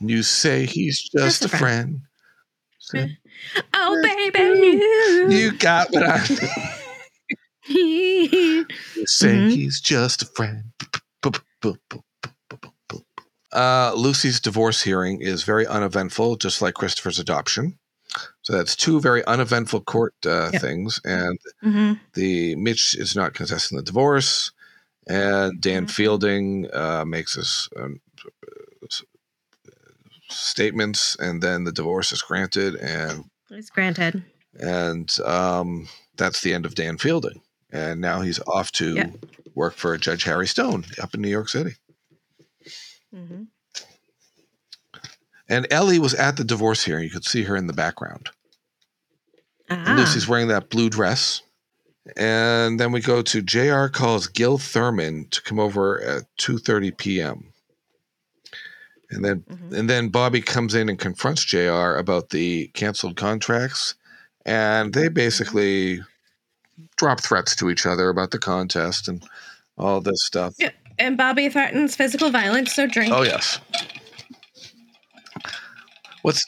[0.01, 2.01] You say he's just, a friend.
[2.79, 3.17] Say,
[3.75, 5.29] oh, baby, you.
[5.31, 6.27] you got what I.
[7.69, 8.65] You
[9.07, 9.51] say Mhm.
[9.51, 10.73] he's just a friend.
[13.53, 17.79] Uh, Lucy's divorce hearing is very uneventful, just like Christopher's adoption.
[18.43, 20.63] So that's two very uneventful court uh, Yep.
[20.63, 22.01] things, and Mhm.
[22.15, 24.53] the Mitch is not contesting the divorce,
[25.07, 25.91] and Dan Mhm.
[25.91, 28.01] Fielding uh, makes his um,
[30.37, 34.23] statements, and then the divorce is granted, and It's granted.
[34.59, 37.41] and um, that's the end of Dan Fielding.
[37.71, 39.11] And now he's off to Yeah.
[39.55, 41.75] work for Judge Harry Stone up in New York City.
[43.13, 43.45] hmm
[45.49, 47.05] And Ellie was at the divorce hearing.
[47.05, 48.31] You could see her in the background.
[49.69, 49.95] And Ah.
[49.97, 51.43] Lucy's wearing that blue dress.
[52.17, 57.53] And then we go to JR calls Gil Thurman to come over at 2:30 p.m.
[59.11, 59.73] And then Mhm.
[59.79, 63.95] and then Bobby comes in and confronts JR about the canceled contracts.
[64.45, 66.03] And they basically
[66.97, 69.23] drop threats to each other about the contest and
[69.79, 70.55] all this stuff.
[70.59, 70.71] Yeah.
[70.99, 73.13] And Bobby threatens physical violence, so drink.
[73.13, 73.59] Oh yes.
[76.23, 76.45] What's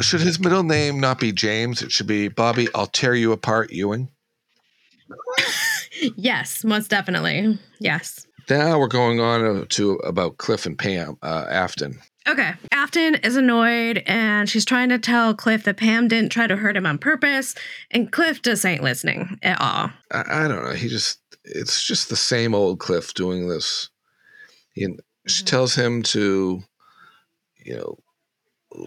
[0.00, 1.82] should his middle name not be James?
[1.82, 2.68] It should be Bobby.
[2.74, 4.08] I'll tear you apart, Ewing.
[6.16, 7.58] Yes, most definitely.
[7.78, 8.26] Yes.
[8.48, 12.00] Now we're going on to about Cliff and Pam uh, Afton.
[12.28, 12.52] Okay.
[12.72, 16.76] Afton is annoyed and she's trying to tell Cliff that Pam didn't try to hurt
[16.76, 17.54] him on purpose,
[17.90, 19.90] and Cliff just ain't listening at all.
[20.12, 20.72] I, I don't know.
[20.74, 23.88] He just it's just the same old Cliff doing this.
[24.74, 24.86] He,
[25.26, 25.46] She Mhm.
[25.46, 26.62] tells him to,
[27.64, 27.98] you know,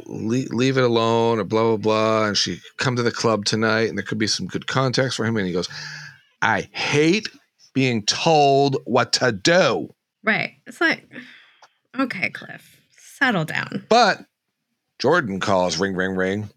[0.06, 2.26] leave, leave it alone or blah blah blah.
[2.28, 5.26] And she come to the club tonight, and there could be some good context for
[5.26, 5.36] him.
[5.38, 5.68] And he goes,
[6.42, 7.28] "I hate
[7.74, 9.94] being told what to do."
[10.24, 10.56] Right.
[10.66, 11.08] It's like,
[12.00, 13.86] okay, Cliff, settle down.
[13.90, 14.26] But
[15.00, 16.50] Jordan calls, ring, ring, ring.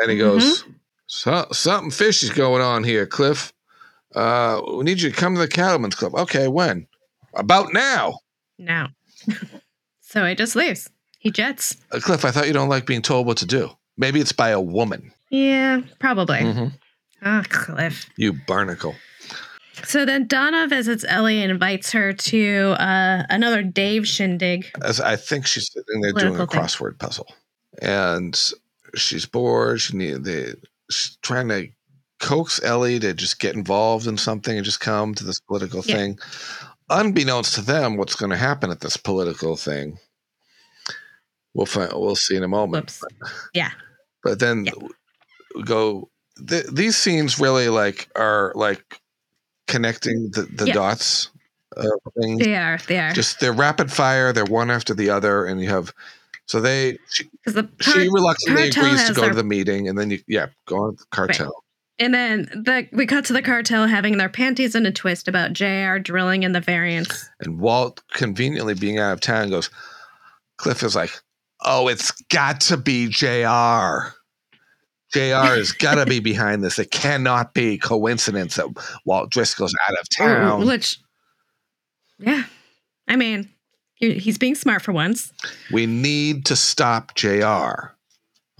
[0.00, 0.64] And he goes,
[1.06, 3.52] so, something fishy's going on here, Cliff.
[4.14, 6.14] Uh, we need you to come to the Cattlemen's Club.
[6.14, 6.86] Okay, when?
[7.34, 8.18] About now.
[8.58, 8.88] Now.
[10.00, 10.90] so he just leaves.
[11.18, 11.76] He jets.
[11.92, 13.70] Uh, Cliff, I thought you don't like being told what to do.
[13.96, 15.12] Maybe it's by a woman.
[15.30, 16.38] Yeah, probably.
[16.38, 16.72] Mhm.
[17.22, 18.08] Ah, Cliff.
[18.16, 18.94] You barnacle.
[19.86, 24.66] So then Donna visits Ellie and invites her to uh, another Dave shindig.
[24.82, 26.46] As I think she's sitting there doing a thing.
[26.46, 27.26] crossword puzzle,
[27.80, 28.38] and
[28.94, 29.80] she's bored.
[29.80, 30.54] She need they
[30.90, 31.68] she's trying to
[32.20, 35.96] coax Ellie to just get involved in something and just come to this political Yeah.
[35.96, 36.18] thing.
[36.90, 39.98] Unbeknownst to them, what's going to happen at this political thing,
[41.54, 41.92] we'll find.
[41.92, 42.86] We'll see in a moment.
[43.00, 43.04] Whoops.
[43.54, 43.70] Yeah.
[44.24, 44.72] But then Yeah.
[45.64, 46.10] go.
[46.48, 48.97] Th- these scenes really like are like
[49.68, 50.74] connecting the, the Yeah.
[50.74, 51.30] dots.
[52.20, 52.40] Things.
[52.40, 52.78] They are.
[52.88, 53.12] They are.
[53.12, 54.32] Just they're rapid fire.
[54.32, 55.92] They're one after the other, and you have.
[56.46, 59.96] So they she, Because the she reluctantly agrees to go their- to the meeting, and
[59.96, 61.52] then you yeah go on the cartel.
[62.00, 65.52] and then the we cut to the cartel having their panties in a twist about
[65.52, 65.98] Jr.
[65.98, 67.28] drilling in the variants.
[67.40, 69.70] And Walt conveniently being out of town goes.
[70.56, 71.12] Cliff is like,
[71.64, 74.08] oh, it's got to be Jr.
[75.12, 75.20] Jr.
[75.56, 76.78] has got to be behind this.
[76.78, 78.68] It cannot be coincidence that
[79.04, 80.66] Walt Driscoll's out of town.
[80.66, 80.98] Which,
[82.18, 82.44] yeah,
[83.06, 83.48] I mean,
[83.94, 85.32] he's being smart for once.
[85.72, 87.94] We need to stop JR.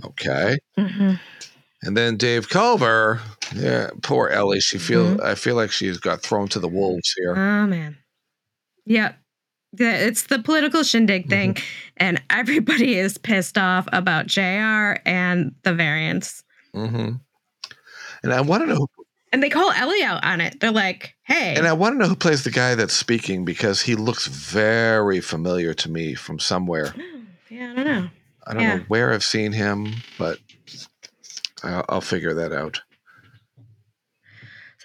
[0.05, 0.59] Okay.
[0.78, 1.14] Mm-hmm.
[1.82, 3.20] And then Dave Culver,
[3.55, 4.61] yeah, poor Ellie.
[4.61, 7.32] She feel I feel like she's got thrown to the wolves here.
[7.36, 7.96] Oh man.
[8.86, 9.16] Yep.
[9.76, 11.56] Yeah, it's the political shindig thing,
[11.98, 16.42] and everybody is pissed off about JR and the variants.
[16.72, 17.10] hmm
[18.22, 18.86] And I want to know,
[19.32, 20.58] And they call Ellie out on it.
[20.60, 21.54] They're like, hey.
[21.56, 25.20] and I want to know who plays the guy that's speaking because he looks very
[25.20, 26.94] familiar to me from somewhere.
[27.50, 28.08] yeah, I don't know.
[28.46, 28.76] I don't Yeah.
[28.78, 30.38] know where I've seen him, but
[31.62, 32.80] I'll, I'll figure that out.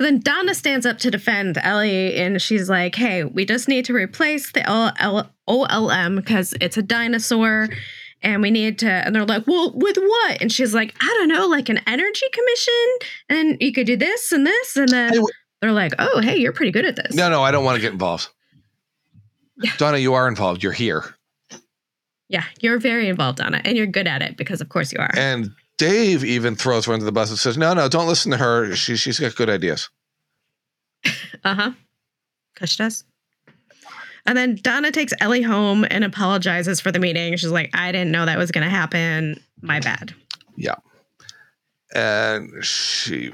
[0.03, 3.85] So then Donna stands up to defend Ellie, and she's like, hey, we just need
[3.85, 7.69] to replace the OL- OLM because it's a dinosaur.
[8.21, 10.41] And we need to, and they're like, well, with what?
[10.41, 12.97] And she's like, I don't know, like an energy commission.
[13.29, 14.75] And you could do this and this.
[14.75, 15.23] And then
[15.61, 17.15] they're like, oh, hey, you're pretty good at this.
[17.15, 18.27] No, no, I don't want to get involved.
[19.61, 19.71] Yeah.
[19.77, 20.63] Donna, you are involved.
[20.63, 21.15] You're here.
[22.27, 25.11] Yeah, you're very involved Donna, and you're good at it because, of course, you are.
[25.15, 28.37] And Dave even throws her under the bus and says, "No, no, don't listen to
[28.37, 28.75] her.
[28.75, 29.89] She, she's got good ideas."
[31.43, 31.71] Uh huh.
[32.53, 33.03] Because she does.
[34.25, 37.35] And then Donna takes Ellie home and apologizes for the meeting.
[37.35, 39.43] She's like, I didn't know that was going to happen.
[39.61, 40.15] My bad.
[40.55, 40.75] Yeah.
[41.93, 43.33] And she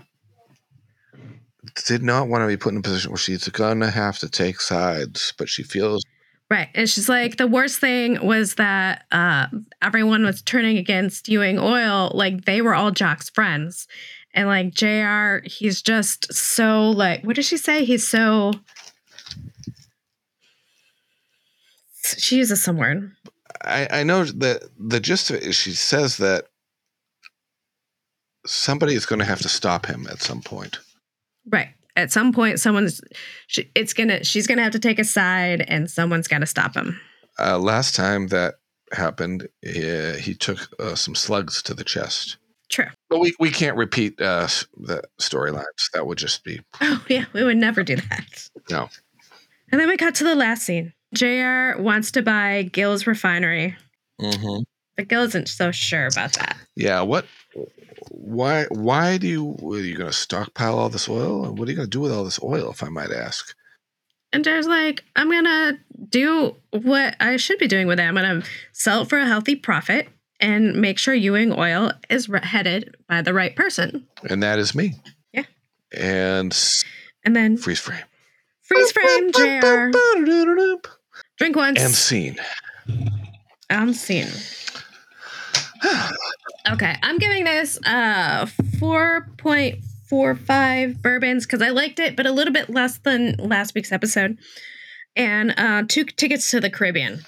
[1.85, 4.59] did not want to be put in a position where she's gonna have to take
[4.59, 6.03] sides, but she feels
[6.49, 6.69] Right.
[6.73, 9.47] And she's like, the worst thing was that uh,
[9.83, 12.11] everyone was turning against Ewing Oil.
[12.15, 13.87] Like, they were all Jock's friends.
[14.33, 17.85] And like, JR, he's just so, like, what does she say?
[17.85, 18.53] He's so.
[22.03, 23.11] She uses some word.
[23.61, 26.47] I, I know that the gist of it is she says that
[28.45, 30.79] somebody is going to have to stop him at some point.
[31.47, 31.69] Right.
[31.99, 33.01] At some point, someone's,
[33.47, 36.75] she, it's gonna, she's gonna have to take a side, and someone's got to stop
[36.75, 36.99] him.
[37.37, 38.55] Uh, last time that
[38.93, 42.37] happened, he, he took uh, some slugs to the chest.
[42.69, 42.85] True.
[43.09, 44.47] But we, we can't repeat uh,
[44.77, 45.91] the storylines.
[45.93, 48.49] That would just be Oh yeah, we would never do that.
[48.69, 48.89] no.
[49.71, 50.93] And then we cut to the last scene.
[51.13, 51.81] Jr.
[51.81, 53.75] wants to buy Gill's refinery,
[54.21, 54.61] mm-hmm.
[54.95, 56.55] but Gill isn't so sure about that.
[56.75, 57.01] Yeah.
[57.01, 57.25] What?
[58.11, 58.65] Why?
[58.69, 59.57] Why do you?
[59.63, 61.45] Are you going to stockpile all this oil?
[61.45, 63.55] And What are you going to do with all this oil, if I might ask?
[64.31, 65.79] And Jr's like, I'm gonna
[66.09, 68.03] do what I should be doing with it.
[68.03, 68.43] I'm gonna
[68.73, 70.07] sell it for a healthy profit
[70.39, 74.07] and make sure Ewing Oil is headed by the right person.
[74.29, 74.93] And that is me.
[75.33, 75.45] Yeah.
[75.91, 76.55] And
[77.25, 78.03] And then freeze frame.
[78.61, 79.89] freeze frame, Jr.
[81.37, 81.81] Drink once.
[81.81, 82.37] And scene.
[83.69, 84.29] I'm seeing.
[86.67, 92.69] okay, I'm giving this uh 4.45 bourbons because I liked it, but a little bit
[92.69, 94.37] less than last week's episode.
[95.15, 97.21] And uh two tickets to the Caribbean.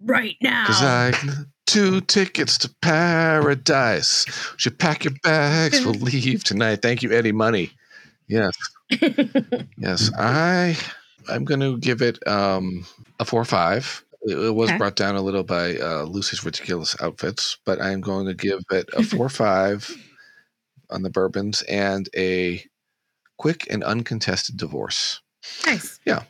[0.00, 0.66] Right now.
[0.66, 1.12] Cause I
[1.66, 4.26] two tickets to paradise.
[4.56, 5.84] Should pack your bags.
[5.84, 6.82] We'll leave tonight.
[6.82, 7.72] Thank you, Eddie Money.
[8.28, 8.56] Yes.
[9.78, 10.10] yes.
[10.16, 10.76] I
[11.28, 12.86] I'm gonna give it um
[13.20, 14.04] a four five.
[14.22, 14.78] It, was Okay.
[14.78, 18.88] brought down a little by uh, Lucy's ridiculous outfits, but I'm going to give it
[18.94, 19.96] a four or five
[20.90, 22.64] on the bourbons and a
[23.36, 25.20] quick and uncontested divorce
[25.66, 26.00] nice.
[26.04, 26.22] Yeah.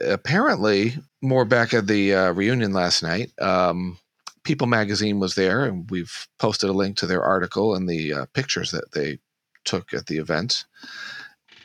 [0.00, 3.98] Apparently more back at the uh, reunion last night um,
[4.44, 8.26] people magazine was there and we've posted a link to their article and the uh,
[8.32, 9.18] pictures that they
[9.64, 10.64] took at the event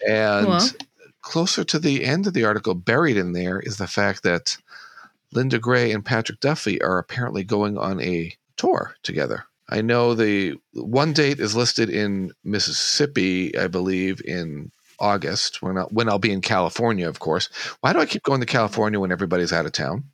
[0.08, 0.60] and Cool.
[1.22, 4.58] closer to the end of the article buried in there is the fact that
[5.36, 10.56] linda gray and patrick duffy are apparently going on a tour together i know the
[10.74, 16.32] one date is listed in mississippi i believe in August when I'll, when I'll be
[16.32, 17.50] in California, of course.
[17.82, 20.06] Why do I keep going to California when everybody's out of town?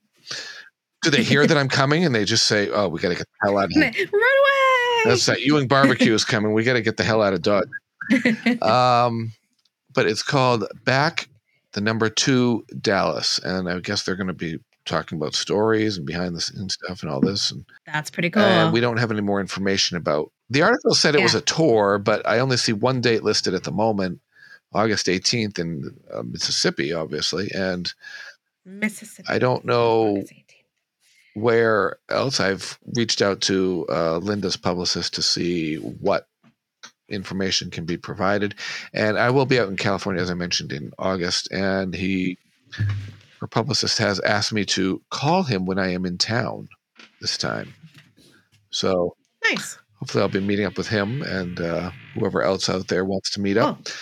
[1.04, 3.28] Do they hear that I'm coming and they just say, "Oh, we got to get
[3.28, 3.84] the hell out of here"?
[4.12, 5.10] Run away!
[5.10, 6.54] That's that Ewing barbecue is coming.
[6.54, 7.70] We got to get the hell out of Dodge.
[8.62, 9.34] Um,
[9.94, 11.30] but it's called Back
[11.74, 14.60] the Number Two Dallas, and I guess they're going to be
[14.90, 17.52] talking about stories and behind the scenes stuff and all this.
[17.52, 18.44] And, That's pretty cool.
[18.44, 20.32] and we don't have any more information about.
[20.50, 23.64] The article said it was a tour, but I only see one date listed at
[23.64, 24.20] the moment,
[24.74, 27.94] August 18th in uh, Mississippi, obviously, and
[28.66, 29.28] Mississippi.
[29.30, 30.24] I don't know
[31.36, 36.28] where else I've reached out to uh, Linda's publicist to see what
[37.10, 38.56] information can be provided.
[38.94, 41.52] And I will be out in California, as I mentioned, in August.
[41.52, 42.38] And he,
[43.40, 46.68] her publicist, has asked me to call him when I am in town
[47.22, 47.74] this time.
[48.72, 49.16] So
[49.50, 49.78] Nice.
[50.00, 53.42] hopefully I'll be meeting up with him and uh, whoever else out there wants to
[53.42, 53.86] meet up.
[53.86, 53.94] Cool.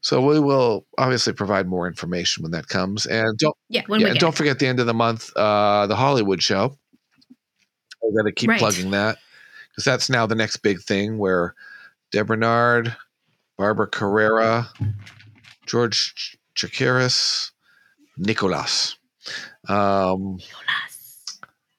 [0.00, 3.06] So we will obviously provide more information when that comes.
[3.06, 5.86] And don't Yeah, when yeah, we and don't forget the end of the month, uh,
[5.86, 6.76] the Hollywood show.
[8.02, 8.58] I got to keep Right.
[8.58, 9.18] plugging that
[9.70, 11.54] because that's now the next big thing where
[12.12, 12.96] Deb Bernard,
[13.58, 14.68] Barbara Carrera,
[15.66, 17.50] George Ch- Chakiris,
[18.16, 18.96] Nicolas.
[19.68, 20.38] Um,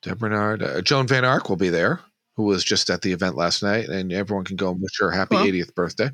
[0.02, 2.00] Deb Bernard, uh, Joan Van Ark will be there,
[2.36, 5.12] who was just at the event last night, and everyone can go and wish her
[5.12, 5.46] happy Cool.
[5.46, 6.10] 80th birthday.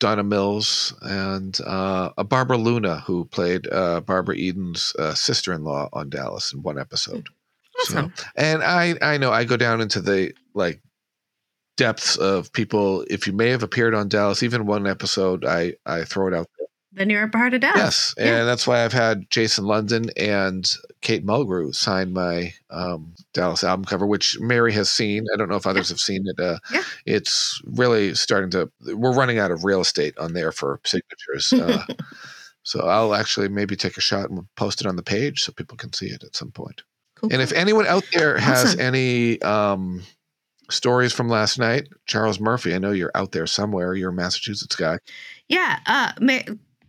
[0.00, 6.08] Donna Mills and uh, a Barbara Luna, who played uh, Barbara Eden's uh, sister-in-law on
[6.08, 7.26] Dallas in one episode.
[7.80, 8.12] Awesome.
[8.16, 10.80] So, and I, I know I go down into the like
[11.76, 13.04] depths of people.
[13.10, 16.46] If you may have appeared on Dallas, even one episode, I I throw it out.
[16.92, 17.78] Then you're a part of Dallas.
[17.78, 18.38] Yes, Yeah.
[18.40, 20.68] and that's why I've had Jason London and
[21.02, 25.26] Kate Mulgrew sign my um, Dallas album cover, which Mary has seen.
[25.32, 26.40] I don't know if others have seen it.
[26.40, 26.82] Uh, Yeah.
[27.04, 28.70] It's really starting to.
[28.94, 31.52] We're running out of real estate on there for signatures.
[31.52, 31.84] Uh,
[32.62, 35.76] so I'll actually maybe take a shot and post it on the page so people
[35.76, 36.82] can see it at some point.
[37.16, 38.80] Cool, And if anyone out there has Awesome.
[38.80, 40.02] any um,
[40.70, 43.94] stories from last night, Charles Murphy, I know you're out there somewhere.
[43.94, 44.98] You're a Massachusetts guy.
[45.48, 46.44] Yeah, uh, may,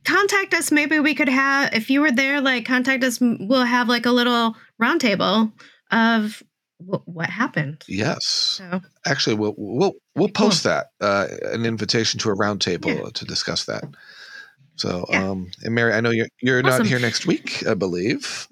[0.10, 0.72] contact us.
[0.72, 3.20] Maybe we could have, if you were there, like contact us.
[3.22, 5.52] We'll have like a little roundtable
[5.92, 6.42] of
[6.80, 7.84] w- what happened.
[7.88, 10.48] Yes, So actually, we'll we'll we'll Cool.
[10.48, 13.10] post that uh, an invitation to a roundtable Yeah.
[13.14, 13.84] to discuss that.
[14.76, 15.30] So, Yeah.
[15.30, 16.80] um, and Mary, I know you're you're Awesome.
[16.84, 18.48] not here next week, I believe.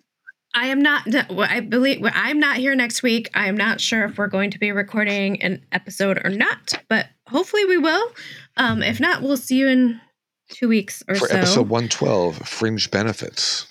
[0.53, 1.03] I am not.
[1.29, 3.29] I believe I'm not here next week.
[3.35, 7.07] I am not sure if we're going to be recording an episode or not, but
[7.27, 8.11] hopefully we will.
[8.57, 10.01] Um, if not, we'll see you in
[10.49, 11.19] two weeks or so.
[11.21, 11.35] for so.
[11.37, 13.65] episode 112 fringe benefits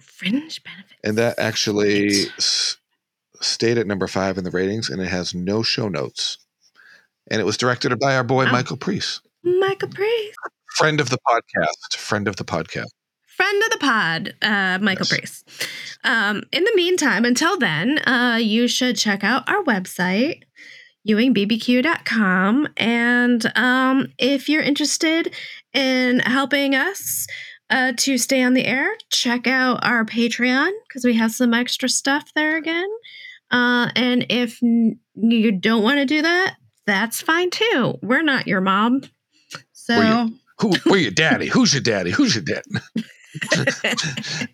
[0.00, 1.00] Fringe benefits.
[1.04, 2.08] and that actually
[2.38, 2.76] s-
[3.40, 6.38] stayed at number five in the ratings and it has no show notes
[7.30, 10.34] and it was directed by our boy michael preece Michael Preece,
[10.76, 12.86] friend of the podcast friend of the podcast
[13.26, 15.44] friend of the pod, uh, Michael Yes.
[15.44, 15.44] Preece.
[16.02, 20.42] Um, in the meantime, until then, uh, you should check out our website,
[21.08, 22.68] ewingbbq.com.
[22.76, 25.32] And um, if you're interested
[25.74, 27.26] in helping us
[27.70, 31.88] uh, to stay on the air, check out our Patreon because we have some extra
[31.88, 32.88] stuff there again.
[33.50, 36.56] Uh, and if n- you don't want to do that,
[36.86, 37.98] that's fine too.
[38.02, 39.02] We're not your mom.
[39.72, 39.96] So.
[39.96, 40.28] We're
[40.60, 42.62] who where your daddy who's your daddy who's your dad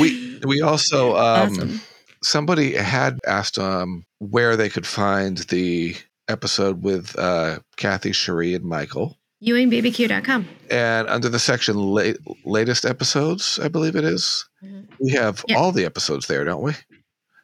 [0.00, 1.80] we we also um Awesome.
[2.22, 5.96] somebody had asked um where they could find the
[6.28, 10.48] episode with uh cathy sheree and michael ewingbbq.com.
[10.70, 14.86] and under the section late, latest episodes i believe it is, Mhm.
[15.00, 15.56] we have Yeah.
[15.58, 16.72] all the episodes there don't we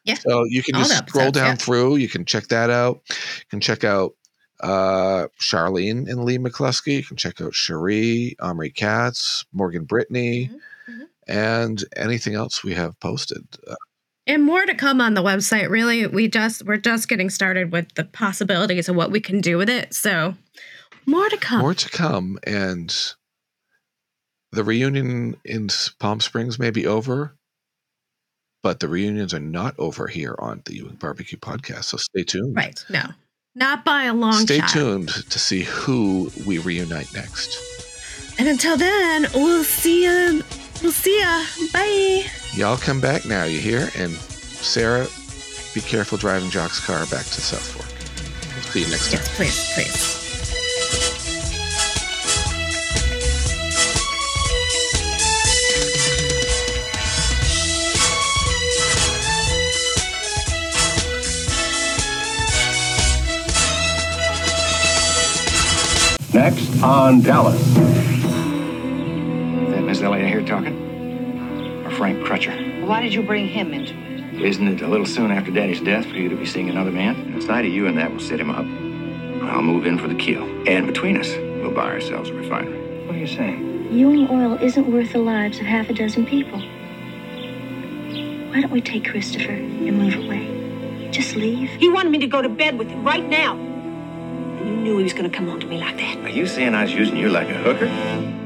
[0.05, 0.15] Yeah.
[0.17, 1.55] so you can All just scroll episodes, down yeah.
[1.57, 4.15] through you can check that out you can check out
[4.61, 10.51] uh charlene and leigh mccloskey you can check out sheree omri katz morgan brittany
[10.89, 11.07] Mhm, mhm.
[11.29, 13.75] and anything else we have posted uh,
[14.27, 15.69] And more to come on the website.
[15.69, 19.59] Really, we just we're just getting started with the possibilities of what we can do
[19.59, 19.93] with it.
[19.93, 20.35] So
[21.07, 21.61] more to come.
[21.61, 22.95] more to come and
[24.53, 27.37] the reunion in palm springs may be over
[28.63, 32.57] but the reunions are not over here on the ewing barbecue podcast so stay tuned
[32.57, 32.85] right.
[32.89, 33.03] No.
[33.57, 34.71] Not by a long stay shot.
[34.71, 37.59] tuned to see who we reunite next
[38.39, 40.43] And until then, we'll see you.
[40.83, 41.45] We'll see ya.
[41.73, 42.25] Bye.
[42.55, 45.07] y'all come back now you hear and sarah
[45.75, 47.87] be careful driving jock's car back to south fork
[48.55, 50.24] We'll see you next time Yes, please, please.
[66.45, 67.59] Next on Dallas.
[67.73, 67.81] That
[69.81, 70.77] Miss Misselia here talking?
[71.87, 72.87] Or Frank Crutcher?
[72.87, 74.43] Why did you bring him into it?
[74.43, 77.17] Isn't it a little soon after Daddy's death for you to be seeing another man?
[77.33, 78.67] Inside of you and that will set him up.
[79.49, 80.45] I'll move in for the kill.
[80.69, 83.07] And between us, we'll buy ourselves a refinery.
[83.07, 83.91] What are you saying?
[83.91, 86.61] Ewing Oil isn't worth the lives of half a dozen people.
[88.51, 91.09] Why don't we take Christopher and move away?
[91.11, 91.71] Just leave.
[91.71, 93.74] He wanted me to go to bed with him right now.
[94.65, 96.19] Knew he was going to come on to me like that.
[96.25, 98.44] Are you saying I was using you like a hooker?